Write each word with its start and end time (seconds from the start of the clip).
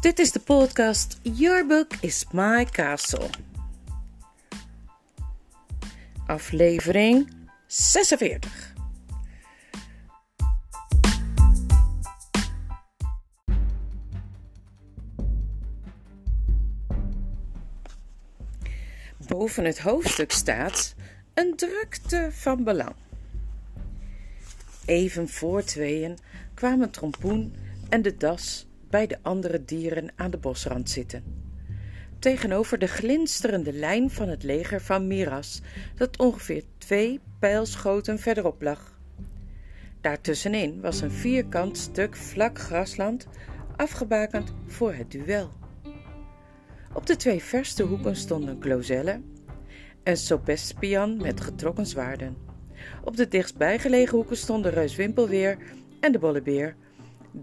Dit 0.00 0.18
is 0.18 0.32
de 0.32 0.40
podcast 0.40 1.18
Your 1.22 1.66
Book 1.66 1.94
is 2.00 2.24
My 2.32 2.64
Castle. 2.64 3.28
Aflevering 6.26 7.28
46. 7.66 8.74
Boven 19.26 19.64
het 19.64 19.78
hoofdstuk 19.78 20.32
staat 20.32 20.94
een 21.34 21.56
drukte 21.56 22.28
van 22.32 22.64
belang. 22.64 22.94
Even 24.84 25.28
voor 25.28 25.62
tweeën 25.64 26.18
kwamen 26.54 26.90
Trompoen 26.90 27.54
en 27.88 28.02
de 28.02 28.16
das 28.16 28.67
bij 28.90 29.06
de 29.06 29.18
andere 29.22 29.64
dieren 29.64 30.12
aan 30.16 30.30
de 30.30 30.38
bosrand 30.38 30.90
zitten. 30.90 31.24
Tegenover 32.18 32.78
de 32.78 32.86
glinsterende 32.86 33.72
lijn 33.72 34.10
van 34.10 34.28
het 34.28 34.42
leger 34.42 34.80
van 34.80 35.06
Miras, 35.06 35.60
dat 35.94 36.18
ongeveer 36.18 36.62
twee 36.78 37.20
pijlschoten 37.38 38.18
verderop 38.18 38.62
lag. 38.62 38.98
Daartussenin 40.00 40.80
was 40.80 41.00
een 41.00 41.10
vierkant 41.10 41.78
stuk 41.78 42.16
vlak 42.16 42.58
grasland, 42.58 43.26
afgebakend 43.76 44.54
voor 44.66 44.94
het 44.94 45.10
duel. 45.10 45.50
Op 46.92 47.06
de 47.06 47.16
twee 47.16 47.42
verste 47.42 47.82
hoeken 47.82 48.16
stonden 48.16 48.56
Glozelle 48.60 49.20
en 50.02 50.16
Sopespian 50.16 51.16
met 51.16 51.40
getrokken 51.40 51.86
zwaarden. 51.86 52.36
Op 53.04 53.16
de 53.16 53.28
dichtstbijgelegen 53.28 54.16
hoeken 54.16 54.36
stonden 54.36 54.72
Reus 54.72 54.96
Wimpelweer 54.96 55.58
en 56.00 56.12
de 56.12 56.18
Bollebeer, 56.18 56.76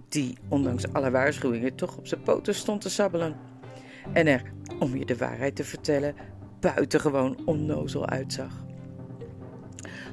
die 0.10 0.38
ondanks 0.48 0.94
alle 0.94 1.12
waarschuwingen 1.12 1.76
toch 1.76 1.98
op 1.98 2.08
zijn 2.08 2.22
poten 2.22 2.56
stond 2.56 2.82
te 2.82 2.90
sabbelen. 2.90 3.36
En 4.14 4.28
er, 4.28 4.42
om 4.80 4.98
je 4.98 5.06
de 5.06 5.18
waarheid 5.18 5.56
te 5.56 5.64
vertellen, 5.64 6.16
buitengewoon 6.60 7.38
onnozel 7.46 8.08
uitzag. 8.08 8.66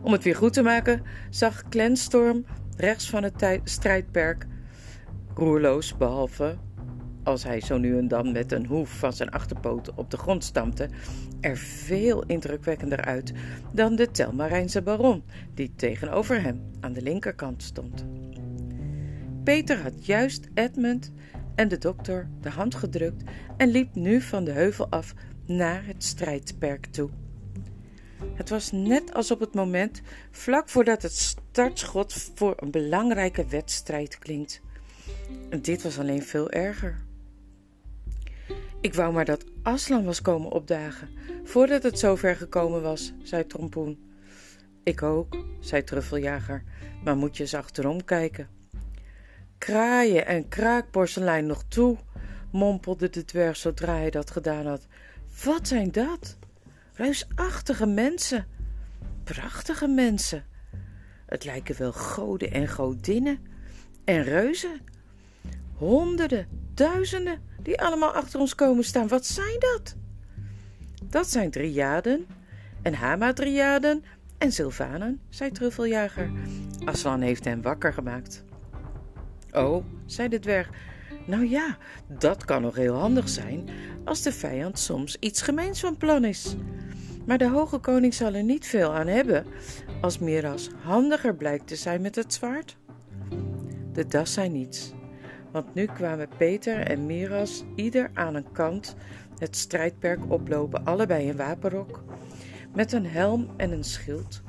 Om 0.03 0.13
het 0.13 0.23
weer 0.23 0.37
goed 0.37 0.53
te 0.53 0.63
maken, 0.63 1.03
zag 1.31 1.69
Klenstorm 1.69 2.45
rechts 2.77 3.11
van 3.11 3.23
het 3.23 3.61
strijdperk 3.65 4.47
roerloos, 5.35 5.97
behalve 5.97 6.57
als 7.23 7.45
hij 7.45 7.61
zo 7.61 7.79
nu 7.79 7.99
en 7.99 8.09
dan 8.09 8.33
met 8.33 8.53
een 8.53 8.67
hoef 8.67 8.91
van 8.91 9.13
zijn 9.13 9.31
achterpoot 9.31 9.95
op 9.95 10.11
de 10.11 10.17
grond 10.17 10.45
stampte, 10.45 10.89
er 11.41 11.57
veel 11.57 12.25
indrukwekkender 12.27 13.01
uit 13.01 13.33
dan 13.73 13.97
de 13.97 14.11
Telmarijnse 14.11 14.83
baron, 14.83 15.23
die 15.55 15.73
tegenover 15.77 16.43
hem 16.43 16.63
aan 16.81 16.93
de 16.93 17.03
linkerkant 17.03 17.63
stond. 17.63 18.05
Peter 19.45 19.83
had 19.83 20.07
juist 20.07 20.49
Edmund 20.55 21.13
en 21.55 21.69
de 21.69 21.79
dokter 21.79 22.29
de 22.41 22.51
hand 22.51 22.75
gedrukt 22.75 23.23
en 23.57 23.69
liep 23.69 23.95
nu 23.95 24.21
van 24.21 24.45
de 24.45 24.51
heuvel 24.51 24.89
af 24.89 25.15
naar 25.47 25.87
het 25.87 26.05
strijdperk 26.05 26.87
toe. 26.87 27.11
Het 28.35 28.49
was 28.49 28.73
net 28.73 29.15
als 29.15 29.31
op 29.31 29.41
het 29.41 29.55
moment 29.55 30.03
vlak 30.31 30.69
voordat 30.69 31.03
het 31.03 31.13
startschot 31.13 32.31
voor 32.35 32.55
een 32.57 32.71
belangrijke 32.71 33.47
wedstrijd 33.47 34.19
klinkt. 34.19 34.61
En 35.51 35.63
dit 35.63 35.83
was 35.83 35.99
alleen 35.99 36.23
veel 36.23 36.51
erger. 36.51 37.03
Ik 38.81 38.95
wou 38.95 39.13
maar 39.13 39.25
dat 39.25 39.45
Aslan 39.63 40.05
was 40.05 40.23
komen 40.23 40.51
opdagen, 40.51 41.09
voordat 41.45 41.83
het 41.83 41.99
zover 41.99 42.37
gekomen 42.37 42.83
was, 42.83 43.13
zei 43.23 43.47
Trompoen. 43.47 44.11
Ik 44.83 45.03
ook, 45.03 45.45
zei 45.61 45.85
Truffeljager, 45.85 46.63
maar 47.05 47.17
moet 47.17 47.37
je 47.37 47.43
eens 47.43 47.55
achterom 47.55 48.05
kijken. 48.05 48.62
Kraaien 49.63 50.27
en 50.27 50.49
kraakporselein 50.49 51.47
nog 51.47 51.65
toe, 51.69 51.97
mompelde 52.51 53.11
de 53.11 53.25
dwerg 53.25 53.57
zodra 53.57 53.95
hij 53.95 54.11
dat 54.11 54.31
gedaan 54.31 54.67
had. 54.67 54.87
Wat 55.45 55.69
zijn 55.69 55.93
dat? 55.93 56.37
Reusachtige 56.95 57.87
mensen, 57.87 58.47
prachtige 59.25 59.89
mensen. 59.89 60.45
Het 61.27 61.45
lijken 61.45 61.79
wel 61.79 61.93
goden 61.93 62.53
en 62.53 62.69
godinnen 62.69 63.39
en 64.05 64.23
reuzen. 64.23 64.81
Honderden, 65.77 66.49
duizenden 66.75 67.41
die 67.61 67.81
allemaal 67.81 68.13
achter 68.13 68.41
ons 68.41 68.55
komen 68.55 68.85
staan. 68.85 69.09
Wat 69.09 69.27
zijn 69.27 69.59
dat? 69.59 69.97
Dat 71.05 71.31
zijn 71.31 71.51
driaden 71.51 72.27
en 72.83 72.95
hamadriaden 72.95 74.05
en 74.39 74.53
sylvanen, 74.53 75.21
zei 75.29 75.51
Truffeljager. 75.51 76.31
Aslan 76.85 77.21
heeft 77.21 77.45
hem 77.45 77.63
wakker 77.63 77.93
gemaakt. 77.93 78.45
Oh, 79.53 79.85
zei 80.07 80.29
de 80.29 80.39
dwerg, 80.39 80.71
nou 81.27 81.49
ja, 81.49 81.77
dat 82.19 82.45
kan 82.45 82.63
nog 82.63 82.75
heel 82.75 82.95
handig 82.95 83.29
zijn 83.29 83.69
als 84.05 84.23
de 84.23 84.33
vijand 84.33 84.79
soms 84.79 85.17
iets 85.21 85.43
gemeens 85.43 85.81
van 85.81 85.97
plan 85.97 86.25
is. 86.25 86.57
Maar 87.27 87.39
de 87.39 87.49
hoge 87.49 87.79
koning 87.79 88.15
zal 88.15 88.35
er 88.35 88.43
niet 88.43 88.67
veel 88.67 88.95
aan 88.95 89.07
hebben 89.07 89.47
als 90.01 90.19
Miras 90.19 90.71
handiger 90.83 91.35
blijkt 91.35 91.67
te 91.67 91.77
zijn 91.77 92.01
met 92.01 92.15
het 92.15 92.35
zwaard. 92.35 92.77
De 93.93 94.07
das 94.07 94.33
zei 94.33 94.49
niets, 94.49 94.93
want 95.51 95.75
nu 95.75 95.87
kwamen 95.87 96.29
Peter 96.37 96.87
en 96.87 97.07
Miras 97.07 97.65
ieder 97.75 98.11
aan 98.15 98.35
een 98.35 98.53
kant 98.53 98.97
het 99.39 99.57
strijdperk 99.57 100.31
oplopen, 100.31 100.85
allebei 100.85 101.27
in 101.29 101.37
wapenrok, 101.37 102.05
met 102.75 102.93
een 102.93 103.07
helm 103.07 103.51
en 103.57 103.73
een 103.73 103.85
schild. 103.85 104.43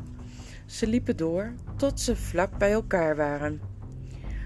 Ze 0.66 0.88
liepen 0.88 1.18
door 1.18 1.53
tot 1.78 2.00
ze 2.00 2.16
vlak 2.16 2.58
bij 2.58 2.72
elkaar 2.72 3.16
waren. 3.16 3.72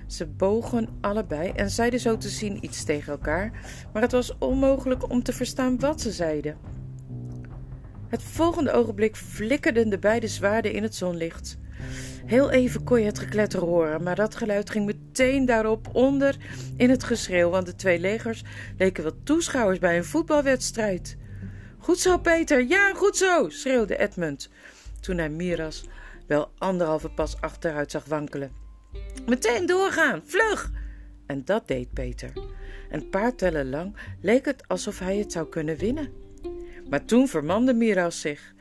Ze 0.07 0.25
bogen 0.25 0.88
allebei 1.01 1.50
en 1.50 1.69
zeiden 1.69 2.00
zo 2.00 2.18
te 2.18 2.29
zien 2.29 2.63
iets 2.63 2.84
tegen 2.84 3.12
elkaar, 3.12 3.51
maar 3.94 4.01
het 4.01 4.12
was 4.12 4.38
onmogelijk 4.38 5.09
om 5.09 5.23
te 5.23 5.34
verstaan 5.34 5.79
wat 5.79 6.01
ze 6.01 6.12
zeiden. 6.12 6.57
Het 8.07 8.23
volgende 8.23 8.72
ogenblik 8.72 9.16
flikkerden 9.16 9.90
de 9.90 10.00
beide 10.00 10.28
zwaarden 10.28 10.73
in 10.73 10.84
het 10.84 10.95
zonlicht. 10.95 11.57
Heel 12.25 12.50
even 12.51 12.84
kon 12.84 13.00
je 13.00 13.06
het 13.06 13.19
gekletter 13.19 13.59
horen, 13.59 14.03
maar 14.03 14.16
dat 14.16 14.35
geluid 14.35 14.69
ging 14.69 14.85
meteen 14.85 15.45
daarop 15.45 15.88
onder 15.95 16.35
in 16.78 16.89
het 16.89 17.03
geschreeuw, 17.03 17.50
want 17.50 17.66
de 17.66 17.75
twee 17.75 18.00
legers 18.00 18.44
leken 18.78 19.03
wel 19.03 19.24
toeschouwers 19.24 19.79
bij 19.79 19.97
een 19.97 20.06
voetbalwedstrijd. 20.06 21.18
Goed 21.78 22.00
zo, 22.00 22.18
Peter, 22.18 22.68
ja, 22.68 22.94
goed 22.94 23.18
zo, 23.18 23.50
schreeuwde 23.50 23.97
Edmund, 23.97 24.50
toen 25.00 25.18
hij 25.18 25.29
Miras 25.29 25.84
wel 26.28 26.51
anderhalve 26.57 27.09
pas 27.09 27.41
achteruit 27.41 27.91
zag 27.91 28.06
wankelen. 28.06 28.66
Meteen 29.25 29.66
doorgaan, 29.66 30.22
vlug! 30.25 30.72
En 31.25 31.45
dat 31.45 31.67
deed 31.67 31.94
Peter. 31.94 32.33
Een 32.89 33.09
paar 33.09 33.35
tellen 33.35 33.69
lang 33.69 33.97
leek 34.22 34.45
het 34.45 34.67
alsof 34.67 35.00
hij 35.00 35.17
het 35.17 35.31
zou 35.31 35.50
kunnen 35.50 35.78
winnen. 35.78 36.11
Maar 36.89 37.05
toen 37.05 37.27
vermande 37.27 37.73
Miras 37.73 38.22
zich. 38.22 38.53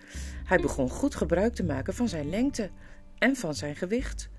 Hij 0.44 0.58
begon 0.58 0.90
goed 0.90 1.14
gebruik 1.14 1.54
te 1.54 1.64
maken 1.64 1.94
van 1.94 2.08
zijn 2.08 2.30
lengte 2.30 2.70
en 3.18 3.36
van 3.36 3.54
zijn 3.54 3.76
gewicht. 3.76 4.30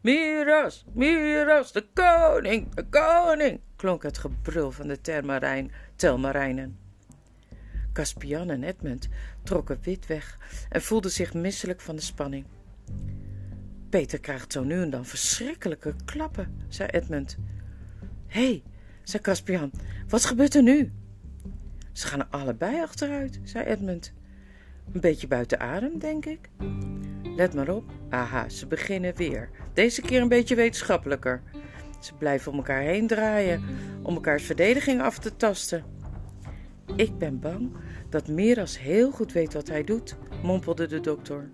Miras, 0.00 0.84
Miras, 0.92 1.72
de 1.72 1.86
koning, 1.92 2.74
de 2.74 2.86
koning, 2.88 3.60
klonk 3.76 4.02
het 4.02 4.18
gebrul 4.18 4.70
van 4.70 4.88
de 4.88 5.00
termarijn, 5.00 5.72
telmarijnen. 5.96 6.78
Caspian 7.92 8.50
en 8.50 8.62
Edmund 8.62 9.08
trokken 9.42 9.78
wit 9.82 10.06
weg 10.06 10.38
en 10.68 10.82
voelden 10.82 11.10
zich 11.10 11.34
misselijk 11.34 11.80
van 11.80 11.96
de 11.96 12.02
spanning. 12.02 12.44
Peter 13.94 14.20
krijgt 14.20 14.52
zo 14.52 14.64
nu 14.64 14.82
en 14.82 14.90
dan 14.90 15.04
verschrikkelijke 15.04 15.94
klappen, 16.04 16.56
zei 16.68 16.88
Edmund. 16.88 17.36
Hé, 18.26 18.62
zei 19.02 19.22
Caspian, 19.22 19.70
wat 20.08 20.24
gebeurt 20.24 20.54
er 20.54 20.62
nu? 20.62 20.92
Ze 21.92 22.06
gaan 22.06 22.30
allebei 22.30 22.82
achteruit, 22.82 23.40
zei 23.42 23.64
Edmund. 23.64 24.12
Een 24.92 25.00
beetje 25.00 25.26
buiten 25.26 25.60
adem, 25.60 25.98
denk 25.98 26.26
ik. 26.26 26.48
Let 27.36 27.54
maar 27.54 27.68
op. 27.68 27.84
Aha, 28.08 28.48
ze 28.48 28.66
beginnen 28.66 29.16
weer. 29.16 29.50
Deze 29.74 30.02
keer 30.02 30.20
een 30.20 30.28
beetje 30.28 30.54
wetenschappelijker. 30.54 31.42
Ze 32.00 32.14
blijven 32.14 32.52
om 32.52 32.58
elkaar 32.58 32.82
heen 32.82 33.06
draaien, 33.06 33.64
om 34.02 34.14
elkaars 34.14 34.44
verdediging 34.44 35.02
af 35.02 35.18
te 35.18 35.36
tasten. 35.36 35.84
Ik 36.96 37.18
ben 37.18 37.40
bang 37.40 37.72
dat 38.10 38.28
Miras 38.28 38.78
heel 38.78 39.10
goed 39.10 39.32
weet 39.32 39.52
wat 39.52 39.68
hij 39.68 39.84
doet, 39.84 40.16
mompelde 40.42 40.86
de 40.86 41.00
dokter. 41.00 41.50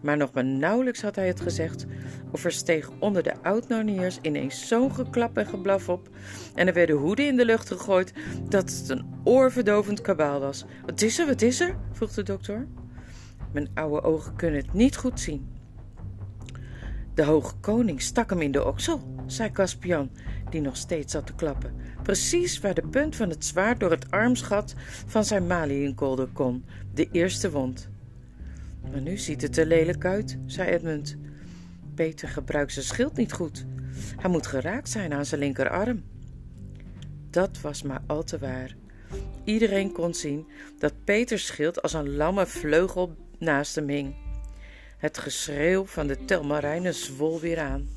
Maar 0.00 0.16
nog 0.16 0.32
maar 0.32 0.44
nauwelijks 0.44 1.02
had 1.02 1.16
hij 1.16 1.26
het 1.26 1.40
gezegd, 1.40 1.86
of 2.30 2.44
er 2.44 2.52
steeg 2.52 2.90
onder 2.98 3.22
de 3.22 3.42
oud-Narniers 3.42 4.18
ineens 4.22 4.68
zo'n 4.68 4.94
geklap 4.94 5.36
en 5.36 5.46
geblaf 5.46 5.88
op, 5.88 6.08
en 6.54 6.66
er 6.66 6.74
werden 6.74 6.96
hoeden 6.96 7.26
in 7.26 7.36
de 7.36 7.44
lucht 7.44 7.68
gegooid, 7.68 8.12
dat 8.48 8.70
het 8.70 8.88
een 8.88 9.04
oorverdovend 9.24 10.00
kabaal 10.00 10.40
was. 10.40 10.64
Wat 10.86 11.02
is 11.02 11.18
er, 11.18 11.26
wat 11.26 11.42
is 11.42 11.60
er? 11.60 11.76
vroeg 11.92 12.12
de 12.12 12.22
dokter. 12.22 12.66
Mijn 13.52 13.68
oude 13.74 14.02
ogen 14.02 14.36
kunnen 14.36 14.60
het 14.60 14.72
niet 14.72 14.96
goed 14.96 15.20
zien. 15.20 15.48
De 17.14 17.24
hoge 17.24 17.54
koning 17.60 18.02
stak 18.02 18.30
hem 18.30 18.40
in 18.40 18.52
de 18.52 18.64
oksel, 18.64 19.00
zei 19.26 19.50
Caspian, 19.50 20.10
die 20.50 20.60
nog 20.60 20.76
steeds 20.76 21.12
zat 21.12 21.26
te 21.26 21.34
klappen. 21.34 21.74
Precies 22.02 22.60
waar 22.60 22.74
de 22.74 22.86
punt 22.90 23.16
van 23.16 23.28
het 23.28 23.44
zwaard 23.44 23.80
door 23.80 23.90
het 23.90 24.10
armsgat 24.10 24.74
van 25.06 25.24
zijn 25.24 25.46
maliënkolder 25.46 26.28
kon, 26.32 26.64
de 26.94 27.08
eerste 27.12 27.50
wond. 27.50 27.89
Maar 28.90 29.00
nu 29.00 29.16
ziet 29.18 29.42
het 29.42 29.56
er 29.56 29.66
lelijk 29.66 30.04
uit, 30.04 30.38
zei 30.46 30.70
Edmund. 30.70 31.16
Peter 31.94 32.28
gebruikt 32.28 32.72
zijn 32.72 32.84
schild 32.84 33.16
niet 33.16 33.32
goed. 33.32 33.64
Hij 34.16 34.30
moet 34.30 34.46
geraakt 34.46 34.88
zijn 34.88 35.12
aan 35.12 35.24
zijn 35.24 35.40
linkerarm. 35.40 36.02
Dat 37.30 37.60
was 37.60 37.82
maar 37.82 38.02
al 38.06 38.22
te 38.22 38.38
waar. 38.38 38.76
Iedereen 39.44 39.92
kon 39.92 40.14
zien 40.14 40.46
dat 40.78 41.04
Peters 41.04 41.46
schild 41.46 41.82
als 41.82 41.92
een 41.92 42.16
lamme 42.16 42.46
vleugel 42.46 43.16
naast 43.38 43.74
hem 43.74 43.88
hing. 43.88 44.14
Het 44.96 45.18
geschreeuw 45.18 45.84
van 45.84 46.06
de 46.06 46.24
telmarijnen 46.24 46.94
zwol 46.94 47.40
weer 47.40 47.60
aan. 47.60 47.88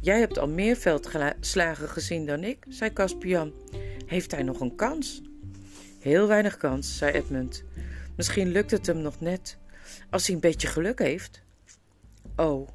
Jij 0.00 0.18
hebt 0.18 0.38
al 0.38 0.48
meer 0.48 0.76
veldslagen 0.76 1.88
gezien 1.88 2.26
dan 2.26 2.44
ik, 2.44 2.64
zei 2.68 2.92
Caspian. 2.92 3.52
Heeft 4.06 4.30
hij 4.30 4.42
nog 4.42 4.60
een 4.60 4.74
kans? 4.74 5.22
Heel 6.00 6.26
weinig 6.26 6.56
kans, 6.56 6.96
zei 6.96 7.12
Edmund. 7.12 7.64
Misschien 8.16 8.48
lukt 8.48 8.70
het 8.70 8.86
hem 8.86 8.98
nog 8.98 9.20
net, 9.20 9.58
als 10.10 10.26
hij 10.26 10.34
een 10.34 10.40
beetje 10.40 10.68
geluk 10.68 10.98
heeft. 10.98 11.42
Oh, 12.36 12.68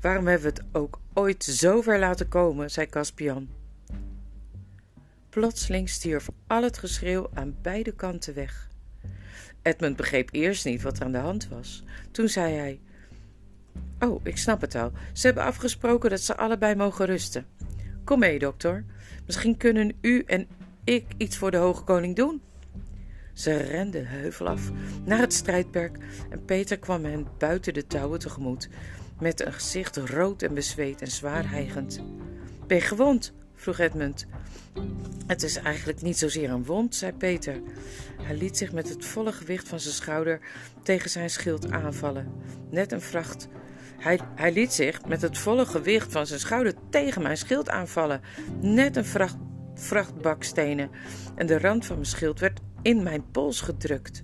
waarom 0.00 0.26
hebben 0.26 0.52
we 0.52 0.60
het 0.60 0.68
ook 0.72 1.00
ooit 1.12 1.44
zo 1.44 1.80
ver 1.80 1.98
laten 1.98 2.28
komen, 2.28 2.70
zei 2.70 2.86
Caspian. 2.86 3.48
Plotseling 5.30 5.88
stierf 5.88 6.28
al 6.46 6.62
het 6.62 6.78
geschreeuw 6.78 7.30
aan 7.34 7.56
beide 7.62 7.92
kanten 7.92 8.34
weg. 8.34 8.68
Edmund 9.62 9.96
begreep 9.96 10.28
eerst 10.32 10.64
niet 10.64 10.82
wat 10.82 10.98
er 10.98 11.04
aan 11.04 11.12
de 11.12 11.18
hand 11.18 11.48
was. 11.48 11.84
Toen 12.10 12.28
zei 12.28 12.54
hij: 12.54 12.80
Oh, 13.98 14.20
ik 14.24 14.36
snap 14.36 14.60
het 14.60 14.74
al. 14.74 14.92
Ze 15.12 15.26
hebben 15.26 15.44
afgesproken 15.44 16.10
dat 16.10 16.20
ze 16.20 16.36
allebei 16.36 16.74
mogen 16.74 17.06
rusten. 17.06 17.46
Kom 18.04 18.18
mee, 18.18 18.38
dokter. 18.38 18.84
Misschien 19.26 19.56
kunnen 19.56 19.96
u 20.00 20.22
en 20.26 20.48
ik 20.84 21.06
iets 21.16 21.36
voor 21.36 21.50
de 21.50 21.56
hoge 21.56 21.84
koning 21.84 22.16
doen. 22.16 22.42
Ze 23.40 23.56
renden 23.56 24.06
heuvel 24.06 24.48
af 24.48 24.70
naar 25.04 25.18
het 25.18 25.32
strijdperk 25.32 25.98
en 26.30 26.44
Peter 26.44 26.78
kwam 26.78 27.04
hen 27.04 27.26
buiten 27.38 27.74
de 27.74 27.86
touwen 27.86 28.18
tegemoet, 28.18 28.68
met 29.20 29.46
een 29.46 29.52
gezicht 29.52 29.96
rood 29.96 30.42
en 30.42 30.54
bezweet 30.54 31.02
en 31.02 31.10
zwaar 31.10 31.50
hijgend. 31.50 32.00
Ben 32.66 32.76
je 32.76 32.82
gewond? 32.82 33.32
vroeg 33.54 33.78
Edmund. 33.78 34.26
Het 35.26 35.42
is 35.42 35.56
eigenlijk 35.56 36.02
niet 36.02 36.18
zozeer 36.18 36.50
een 36.50 36.64
wond, 36.64 36.94
zei 36.94 37.12
Peter. 37.12 37.60
Hij 38.22 38.36
liet 38.36 38.56
zich 38.56 38.72
met 38.72 38.88
het 38.88 39.04
volle 39.04 39.32
gewicht 39.32 39.68
van 39.68 39.80
zijn 39.80 39.94
schouder 39.94 40.40
tegen 40.82 41.10
zijn 41.10 41.30
schild 41.30 41.70
aanvallen. 41.70 42.32
Net 42.70 42.92
een 42.92 43.00
vracht. 43.00 43.48
Hij, 43.98 44.20
hij 44.34 44.52
liet 44.52 44.72
zich 44.72 45.04
met 45.04 45.22
het 45.22 45.38
volle 45.38 45.66
gewicht 45.66 46.12
van 46.12 46.26
zijn 46.26 46.40
schouder 46.40 46.74
tegen 46.90 47.22
mijn 47.22 47.36
schild 47.36 47.68
aanvallen. 47.68 48.20
Net 48.60 48.96
een 48.96 49.04
vracht, 49.04 49.36
vracht 49.74 50.20
bakstenen. 50.20 50.90
En 51.34 51.46
de 51.46 51.58
rand 51.58 51.86
van 51.86 51.96
mijn 51.96 52.08
schild 52.08 52.40
werd 52.40 52.60
in 52.82 53.02
mijn 53.02 53.30
pols 53.30 53.60
gedrukt. 53.60 54.22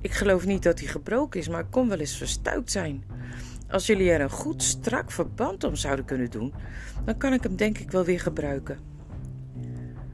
Ik 0.00 0.12
geloof 0.12 0.46
niet 0.46 0.62
dat 0.62 0.78
hij 0.78 0.88
gebroken 0.88 1.40
is, 1.40 1.48
maar 1.48 1.64
kon 1.64 1.88
wel 1.88 1.98
eens 1.98 2.16
verstuikt 2.16 2.70
zijn. 2.70 3.04
Als 3.68 3.86
jullie 3.86 4.10
er 4.10 4.20
een 4.20 4.30
goed 4.30 4.62
strak 4.62 5.10
verband 5.10 5.64
om 5.64 5.76
zouden 5.76 6.04
kunnen 6.04 6.30
doen, 6.30 6.54
dan 7.04 7.16
kan 7.16 7.32
ik 7.32 7.42
hem 7.42 7.56
denk 7.56 7.78
ik 7.78 7.90
wel 7.90 8.04
weer 8.04 8.20
gebruiken. 8.20 8.78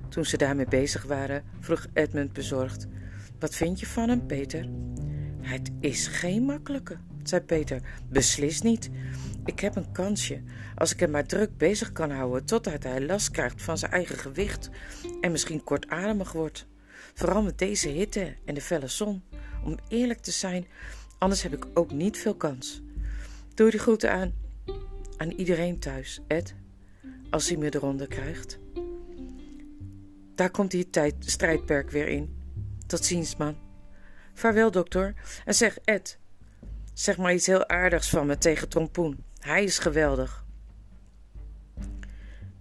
Toen 0.09 0.25
ze 0.25 0.37
daarmee 0.37 0.69
bezig 0.69 1.05
waren, 1.05 1.43
vroeg 1.61 1.87
Edmund 1.93 2.33
bezorgd: 2.33 2.87
Wat 3.39 3.55
vind 3.55 3.81
je 3.81 3.87
van 3.87 4.09
hem, 4.09 4.27
Peter? 4.27 4.69
Het 5.41 5.71
is 5.81 6.07
geen 6.07 6.43
makkelijke, 6.43 6.97
zei 7.23 7.43
Peter. 7.43 7.81
Beslist 8.09 8.63
niet. 8.63 8.91
Ik 9.45 9.61
heb 9.61 9.77
een 9.77 9.93
kansje. 9.93 10.43
Als 10.75 10.93
ik 10.93 11.01
hem 11.01 11.11
maar 11.11 11.27
druk 11.27 11.57
bezig 11.57 11.93
kan 11.93 12.11
houden 12.11 12.45
totdat 12.45 12.83
hij 12.83 13.07
last 13.07 13.31
krijgt 13.31 13.63
van 13.63 13.79
zijn 13.79 13.93
eigen 13.93 14.19
gewicht 14.19 14.71
en 15.21 15.31
misschien 15.31 15.65
kortademig 15.65 16.33
wordt. 16.33 16.67
Vooral 17.19 17.43
met 17.43 17.59
deze 17.59 17.89
hitte 17.89 18.37
en 18.45 18.55
de 18.55 18.61
felle 18.61 18.89
zon. 18.89 19.23
Om 19.65 19.79
eerlijk 19.89 20.21
te 20.21 20.31
zijn, 20.31 20.67
anders 21.19 21.43
heb 21.43 21.53
ik 21.53 21.67
ook 21.75 21.91
niet 21.91 22.19
veel 22.19 22.35
kans. 22.35 22.83
Doe 23.55 23.71
die 23.71 23.81
groeten 23.81 24.13
aan. 24.13 24.35
Aan 25.17 25.31
iedereen 25.31 25.79
thuis, 25.79 26.21
Ed. 26.27 26.55
Als 27.31 27.49
hij 27.49 27.57
me 27.57 27.75
eronder 27.75 28.07
krijgt. 28.07 28.59
Daar 30.35 30.51
komt 30.51 30.71
die 30.71 30.91
tijd, 30.91 31.15
strijdperk 31.19 31.91
weer 31.91 32.09
in. 32.09 32.37
Tot 32.87 33.05
ziens, 33.05 33.37
man. 33.37 33.57
Vaarwel, 34.35 34.71
dokter. 34.71 35.15
En 35.45 35.55
zeg, 35.55 35.79
Ed. 35.85 36.19
Zeg 36.93 37.17
maar 37.17 37.35
iets 37.35 37.47
heel 37.47 37.69
aardigs 37.69 38.09
van 38.09 38.27
me 38.27 38.39
tegen 38.39 38.69
Trompoen. 38.69 39.25
Hij 39.39 39.65
is 39.65 39.79
geweldig. 39.79 40.45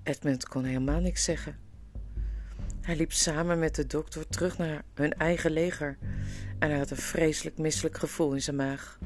Edmund 0.03 0.47
kon 0.47 0.63
helemaal 0.63 0.99
niks 0.99 1.23
zeggen. 1.23 1.64
Hij 2.85 2.95
liep 2.95 3.11
samen 3.11 3.59
met 3.59 3.75
de 3.75 3.87
dokter 3.87 4.27
terug 4.27 4.57
naar 4.57 4.83
hun 4.93 5.13
eigen 5.13 5.51
leger 5.51 5.97
en 6.59 6.69
hij 6.69 6.77
had 6.77 6.91
een 6.91 6.97
vreselijk 6.97 7.57
misselijk 7.57 7.97
gevoel 7.97 8.33
in 8.33 8.41
zijn 8.41 8.55
maag. 8.55 8.99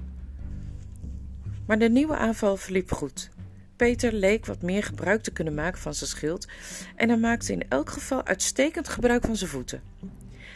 Maar 1.67 1.79
de 1.79 1.89
nieuwe 1.89 2.15
aanval 2.15 2.57
verliep 2.57 2.91
goed. 2.91 3.29
Peter 3.75 4.13
leek 4.13 4.45
wat 4.45 4.61
meer 4.61 4.83
gebruik 4.83 5.21
te 5.21 5.31
kunnen 5.31 5.53
maken 5.53 5.81
van 5.81 5.93
zijn 5.93 6.09
schild 6.09 6.47
en 6.95 7.09
hij 7.09 7.17
maakte 7.17 7.53
in 7.53 7.65
elk 7.69 7.89
geval 7.89 8.25
uitstekend 8.25 8.87
gebruik 8.89 9.25
van 9.25 9.35
zijn 9.35 9.49
voeten. 9.49 9.81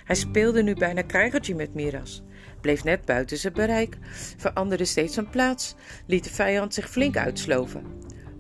Hij 0.03 0.15
speelde 0.15 0.63
nu 0.63 0.75
bijna 0.75 1.01
krijgertje 1.01 1.55
met 1.55 1.73
Miras, 1.73 2.23
bleef 2.61 2.83
net 2.83 3.05
buiten 3.05 3.37
zijn 3.37 3.53
bereik, 3.53 3.97
veranderde 4.37 4.85
steeds 4.85 5.15
van 5.15 5.29
plaats, 5.29 5.75
liet 6.07 6.23
de 6.23 6.29
vijand 6.29 6.73
zich 6.73 6.89
flink 6.89 7.17
uitsloven. 7.17 7.83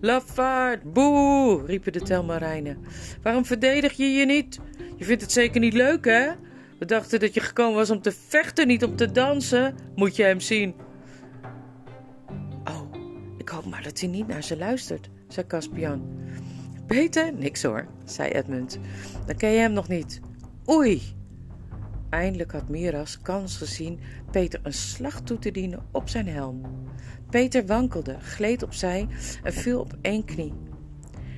Lafaard, 0.01 0.93
boe, 0.93 1.65
riepen 1.65 1.93
de 1.93 2.01
Telmarijnen. 2.01 2.77
Waarom 3.21 3.45
verdedig 3.45 3.93
je 3.93 4.05
je 4.05 4.25
niet? 4.25 4.59
Je 4.95 5.05
vindt 5.05 5.21
het 5.21 5.31
zeker 5.31 5.59
niet 5.59 5.73
leuk, 5.73 6.05
hè? 6.05 6.31
We 6.79 6.85
dachten 6.85 7.19
dat 7.19 7.33
je 7.33 7.39
gekomen 7.39 7.75
was 7.75 7.89
om 7.89 8.01
te 8.01 8.11
vechten, 8.11 8.67
niet 8.67 8.83
om 8.83 8.95
te 8.95 9.11
dansen. 9.11 9.75
Moet 9.95 10.15
je 10.15 10.23
hem 10.23 10.39
zien. 10.39 10.75
Oh, 12.63 12.95
ik 13.37 13.49
hoop 13.49 13.65
maar 13.65 13.83
dat 13.83 13.99
hij 13.99 14.09
niet 14.09 14.27
naar 14.27 14.43
ze 14.43 14.57
luistert, 14.57 15.09
zei 15.27 15.47
Caspian. 15.47 16.21
Peter? 16.87 17.33
Niks 17.33 17.63
hoor, 17.63 17.87
zei 18.05 18.29
Edmund. 18.29 18.79
Dan 19.25 19.35
ken 19.35 19.49
je 19.49 19.59
hem 19.59 19.73
nog 19.73 19.87
niet. 19.87 20.19
Oei! 20.69 21.01
Eindelijk 22.09 22.51
had 22.51 22.69
Miras 22.69 23.21
kans 23.21 23.57
gezien 23.57 23.99
Peter 24.31 24.59
een 24.63 24.73
slag 24.73 25.21
toe 25.21 25.39
te 25.39 25.51
dienen 25.51 25.85
op 25.91 26.09
zijn 26.09 26.27
helm. 26.27 26.61
Peter 27.29 27.65
wankelde, 27.65 28.19
gleed 28.19 28.63
opzij 28.63 29.07
en 29.43 29.53
viel 29.53 29.79
op 29.79 29.97
één 30.01 30.25
knie. 30.25 30.53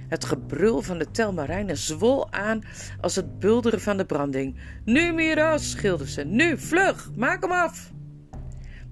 Het 0.07 0.25
gebrul 0.25 0.81
van 0.81 0.97
de 0.97 1.11
telmarijnen 1.11 1.77
zwol 1.77 2.31
aan 2.31 2.63
als 3.01 3.15
het 3.15 3.39
bulderen 3.39 3.81
van 3.81 3.97
de 3.97 4.05
branding. 4.05 4.55
Nu, 4.83 5.11
Miras, 5.11 5.71
schilderden 5.71 6.13
ze. 6.13 6.23
Nu, 6.23 6.57
vlug, 6.57 7.11
maak 7.15 7.41
hem 7.41 7.51
af. 7.51 7.91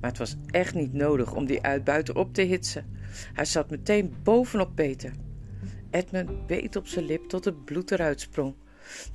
Maar 0.01 0.09
het 0.09 0.17
was 0.17 0.35
echt 0.47 0.73
niet 0.73 0.93
nodig 0.93 1.33
om 1.33 1.45
die 1.45 1.61
uitbuiter 1.61 2.15
op 2.15 2.33
te 2.33 2.41
hitsen. 2.41 2.85
Hij 3.33 3.45
zat 3.45 3.69
meteen 3.69 4.15
bovenop 4.23 4.75
Peter. 4.75 5.11
Edmund 5.91 6.47
beet 6.47 6.75
op 6.75 6.87
zijn 6.87 7.05
lip 7.05 7.23
tot 7.29 7.45
het 7.45 7.65
bloed 7.65 7.91
eruit 7.91 8.21
sprong. 8.21 8.55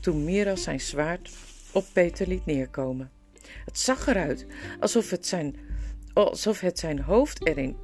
Toen 0.00 0.24
Miras 0.24 0.62
zijn 0.62 0.80
zwaard 0.80 1.30
op 1.72 1.84
Peter 1.92 2.28
liet 2.28 2.46
neerkomen. 2.46 3.10
Het 3.64 3.78
zag 3.78 4.06
eruit 4.06 4.46
alsof 4.80 5.10
het 5.10 5.26
zijn, 5.26 5.56
alsof 6.12 6.60
het 6.60 6.78
zijn 6.78 7.00
hoofd 7.00 7.46
erin 7.46 7.76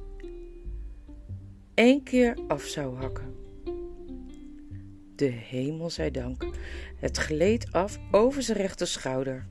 één 1.73 2.03
keer 2.03 2.37
af 2.47 2.63
zou 2.63 2.95
hakken. 2.95 3.34
De 5.15 5.25
hemel 5.25 5.89
zij 5.89 6.11
dank. 6.11 6.45
Het 6.95 7.17
gleed 7.17 7.71
af 7.71 7.99
over 8.11 8.43
zijn 8.43 8.57
rechter 8.57 8.87
schouder. 8.87 9.45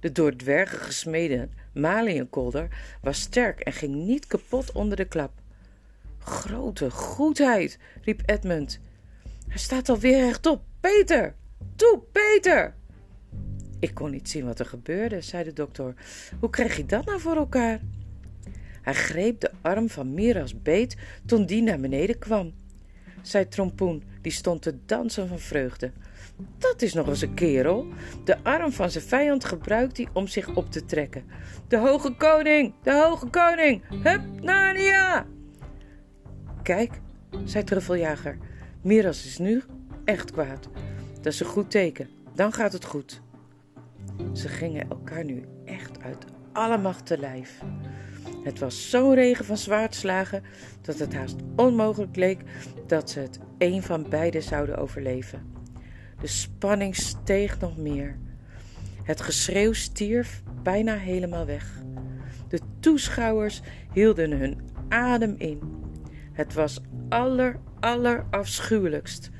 De 0.00 0.12
door 0.12 0.36
dwergen 0.36 0.78
gesmeden 0.78 1.52
maliënkolder 1.72 2.68
was 3.02 3.20
sterk 3.20 3.60
en 3.60 3.72
ging 3.72 3.94
niet 3.94 4.26
kapot 4.26 4.72
onder 4.72 4.96
de 4.96 5.04
klap. 5.04 5.32
Grote 6.18 6.90
goedheid, 6.90 7.78
riep 8.02 8.22
Edmund. 8.26 8.80
Hij 9.48 9.58
staat 9.58 9.88
alweer 9.88 10.18
rechtop. 10.18 10.62
Peter! 10.80 11.34
Toe, 11.76 12.00
Peter! 12.12 12.74
Ik 13.78 13.94
kon 13.94 14.10
niet 14.10 14.30
zien 14.30 14.44
wat 14.44 14.58
er 14.58 14.66
gebeurde, 14.66 15.20
zei 15.20 15.44
de 15.44 15.52
dokter. 15.52 15.94
Hoe 16.40 16.50
krijg 16.50 16.76
je 16.76 16.86
dat 16.86 17.04
nou 17.04 17.20
voor 17.20 17.36
elkaar? 17.36 17.80
Hij 18.82 18.94
greep 18.94 19.40
de 19.40 19.50
arm 19.62 19.88
van 19.88 20.14
Miras 20.14 20.62
beet 20.62 20.96
toen 21.26 21.46
die 21.46 21.62
naar 21.62 21.80
beneden 21.80 22.18
kwam 22.18 22.54
zei 23.26 23.48
Trompoen, 23.48 24.02
die 24.24 24.32
stond 24.32 24.62
te 24.62 24.78
dansen 24.86 25.28
van 25.28 25.38
vreugde. 25.38 25.92
Dat 26.58 26.82
is 26.82 26.92
nog 26.94 27.08
eens 27.08 27.20
een 27.20 27.34
kerel. 27.34 27.86
De 28.24 28.36
arm 28.42 28.72
van 28.72 28.90
zijn 28.90 29.04
vijand 29.04 29.44
gebruikt 29.44 29.96
hij 29.96 30.08
om 30.12 30.26
zich 30.26 30.54
op 30.54 30.70
te 30.70 30.84
trekken. 30.84 31.24
De 31.68 31.78
hoge 31.78 32.14
koning, 32.16 32.74
de 32.82 32.92
hoge 32.92 33.26
koning, 33.26 33.82
hup, 34.02 34.20
Narnia! 34.40 35.26
Kijk, 36.62 37.00
zei 37.44 37.64
Truffeljager, 37.64 38.38
Miras 38.82 39.24
is 39.24 39.38
nu 39.38 39.62
echt 40.04 40.30
kwaad. 40.30 40.68
Dat 41.20 41.32
is 41.32 41.40
een 41.40 41.46
goed 41.46 41.70
teken, 41.70 42.08
dan 42.34 42.52
gaat 42.52 42.72
het 42.72 42.84
goed. 42.84 43.20
Ze 44.32 44.48
gingen 44.48 44.90
elkaar 44.90 45.24
nu 45.24 45.44
echt 45.64 46.02
uit 46.02 46.24
alle 46.52 46.78
macht 46.78 47.06
te 47.06 47.18
lijf. 47.18 47.62
Het 48.44 48.58
was 48.58 48.90
zo'n 48.90 49.14
regen 49.14 49.44
van 49.44 49.56
zwaardslagen 49.56 50.42
dat 50.80 50.98
het 50.98 51.14
haast 51.14 51.36
onmogelijk 51.56 52.16
leek 52.16 52.40
dat 52.86 53.10
ze 53.10 53.20
het 53.20 53.38
een 53.58 53.82
van 53.82 54.06
beiden 54.08 54.42
zouden 54.42 54.76
overleven. 54.76 55.52
De 56.20 56.26
spanning 56.26 56.96
steeg 56.96 57.60
nog 57.60 57.76
meer. 57.76 58.18
Het 59.02 59.20
geschreeuw 59.20 59.72
stierf 59.72 60.42
bijna 60.62 60.96
helemaal 60.96 61.46
weg. 61.46 61.82
De 62.48 62.60
toeschouwers 62.80 63.60
hielden 63.92 64.30
hun 64.30 64.60
adem 64.88 65.34
in. 65.38 65.60
Het 66.32 66.54
was 66.54 66.80
aller, 67.08 68.26
afschuwelijkst, 68.30 69.30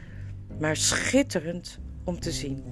maar 0.60 0.76
schitterend 0.76 1.78
om 2.04 2.20
te 2.20 2.32
zien. 2.32 2.62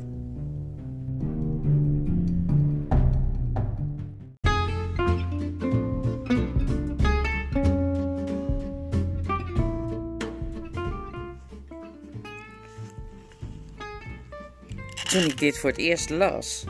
Toen 15.13 15.25
ik 15.25 15.39
dit 15.39 15.59
voor 15.59 15.71
het 15.71 15.79
eerst 15.79 16.11
las, 16.11 16.65